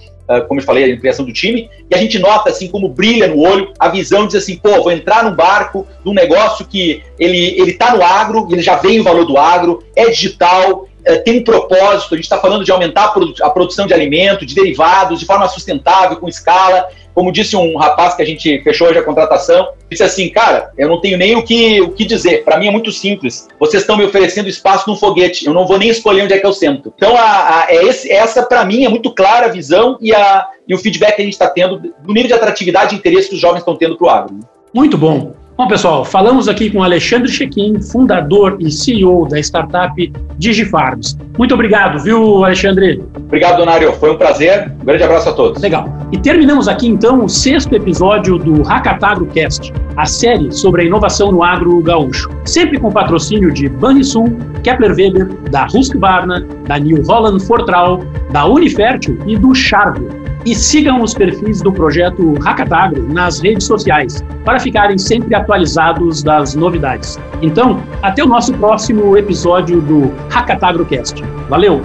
como 0.48 0.60
eu 0.60 0.66
falei, 0.66 0.94
a 0.94 0.98
criação 0.98 1.26
do 1.26 1.34
time, 1.34 1.70
e 1.90 1.96
a 1.96 1.98
gente 1.98 2.18
nota 2.20 2.50
assim 2.50 2.68
como 2.68 2.90
brilha 2.90 3.28
no 3.28 3.40
olho 3.40 3.74
a 3.80 3.90
visão 3.90 4.26
diz 4.26 4.36
assim, 4.36 4.56
pô, 4.58 4.82
vou 4.82 4.92
entrar 4.92 5.24
num 5.24 5.36
barco, 5.36 5.88
num 6.06 6.14
negócio 6.14 6.66
que 6.66 7.04
ele 7.20 7.60
ele 7.60 7.74
tá 7.74 7.96
no 7.96 8.04
agro, 8.04 8.48
ele 8.52 8.62
já 8.62 8.76
vem 8.76 9.00
o 9.00 9.04
valor 9.04 9.26
do 9.26 9.38
agro, 9.38 9.84
é 9.96 10.10
digital, 10.10 10.88
é, 11.04 11.16
tem 11.16 11.40
um 11.40 11.44
propósito, 11.44 12.14
a 12.14 12.18
gente 12.18 12.26
está 12.26 12.40
falando 12.40 12.64
de 12.64 12.72
aumentar 12.72 13.14
a 13.42 13.50
produção 13.50 13.88
de 13.88 13.94
alimento, 13.94 14.46
de 14.46 14.54
derivados, 14.54 15.20
de 15.20 15.26
forma 15.26 15.48
sustentável, 15.48 16.18
com 16.18 16.28
escala. 16.28 16.88
Como 17.14 17.32
disse 17.32 17.56
um 17.56 17.76
rapaz 17.78 18.14
que 18.14 18.22
a 18.22 18.26
gente 18.26 18.62
fechou 18.64 18.88
hoje 18.88 19.00
a 19.00 19.04
contratação, 19.04 19.70
disse 19.90 20.04
assim, 20.04 20.30
cara, 20.30 20.72
eu 20.78 20.88
não 20.88 21.02
tenho 21.02 21.18
nem 21.18 21.36
o 21.36 21.44
que, 21.44 21.82
o 21.82 21.92
que 21.92 22.06
dizer. 22.06 22.44
Para 22.44 22.58
mim 22.58 22.68
é 22.68 22.72
muito 22.72 22.92
simples. 22.92 23.48
Vocês 23.60 23.84
estão 23.84 23.98
me 23.98 24.06
oferecendo 24.06 24.48
espaço 24.48 24.90
num 24.90 24.96
foguete. 24.96 25.46
Eu 25.46 25.54
não 25.54 25.68
vou 25.68 25.78
nem 25.78 25.90
escolher 25.90 26.24
onde 26.24 26.34
é 26.34 26.40
que 26.40 26.46
eu 26.46 26.54
sento. 26.54 26.94
Então, 26.96 27.16
a, 27.18 27.66
a, 27.66 27.66
é 27.70 27.84
esse, 27.84 28.12
essa 28.12 28.44
para 28.44 28.64
mim 28.64 28.86
é 28.86 28.90
muito 28.90 29.12
clara 29.12 29.48
a 29.48 29.50
visão 29.50 29.98
e, 30.00 30.14
a, 30.14 30.48
e 30.68 30.74
o 30.74 30.78
feedback 30.78 31.16
que 31.16 31.22
a 31.22 31.26
gente 31.26 31.34
está 31.34 31.50
tendo 31.50 31.78
do 31.78 32.14
nível 32.14 32.28
de 32.28 32.34
atratividade 32.34 32.96
e 32.96 32.98
interesse 32.98 33.30
que 33.30 33.36
os 33.36 33.42
jovens 33.42 33.60
estão 33.60 33.76
tendo 33.76 33.98
para 33.98 34.08
o 34.08 34.10
agro. 34.10 34.40
Muito 34.74 34.98
bom. 34.98 35.34
Bom, 35.58 35.68
pessoal, 35.68 36.06
falamos 36.06 36.48
aqui 36.48 36.70
com 36.70 36.82
Alexandre 36.82 37.30
Chequim, 37.30 37.80
fundador 37.82 38.58
e 38.60 38.72
CEO 38.72 39.28
da 39.28 39.38
startup 39.40 40.12
DigiFarms. 40.38 41.18
Muito 41.38 41.54
obrigado, 41.54 42.00
viu, 42.00 42.44
Alexandre? 42.44 43.04
Obrigado, 43.16 43.58
Donário. 43.58 43.92
Foi 43.94 44.12
um 44.12 44.18
prazer. 44.18 44.72
Um 44.82 44.86
grande 44.86 45.04
abraço 45.04 45.30
a 45.30 45.34
todos. 45.34 45.62
Legal. 45.62 45.88
E 46.12 46.18
terminamos 46.18 46.68
aqui, 46.68 46.88
então, 46.88 47.26
o 47.26 47.30
sexto 47.30 47.76
episódio 47.76 48.38
do 48.38 48.64
Hackatagro-Cast, 48.64 49.74
a 49.98 50.06
série 50.06 50.52
sobre 50.52 50.84
a 50.84 50.86
inovação 50.86 51.32
no 51.32 51.44
agro 51.44 51.82
gaúcho. 51.82 52.30
Sempre 52.46 52.80
com 52.80 52.90
patrocínio 52.90 53.52
de 53.52 53.70
Banrisul, 53.70 54.36
Kepler 54.64 54.96
Weber, 54.96 55.28
da 55.52 55.68
Husqvarna, 55.68 56.46
da 56.66 56.80
New 56.80 57.04
Holland 57.04 57.46
Fortral, 57.46 58.00
da 58.32 58.46
Unifértil 58.46 59.20
e 59.28 59.38
do 59.38 59.54
Charvel. 59.54 60.21
E 60.46 60.56
sigam 60.56 61.02
os 61.02 61.14
perfis 61.14 61.62
do 61.62 61.72
projeto 61.72 62.34
Hackatagro 62.40 63.08
nas 63.14 63.40
redes 63.40 63.68
sociais 63.68 64.24
para 64.44 64.60
ficarem 64.60 64.98
sempre 64.98 65.36
atualizados 65.36 66.24
das 66.24 66.56
novidades. 66.56 67.20
Então, 67.42 67.82
até 68.02 68.24
o 68.24 68.28
nosso 68.28 68.54
próximo 68.54 69.16
episódio 69.16 69.82
do 69.82 70.12
HackatagroCast. 70.30 71.24
Valeu! 71.48 71.82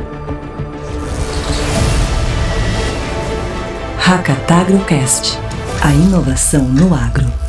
HackatagroCast, 3.98 5.38
a 5.82 5.92
inovação 5.92 6.62
no 6.62 6.94
agro. 6.94 7.45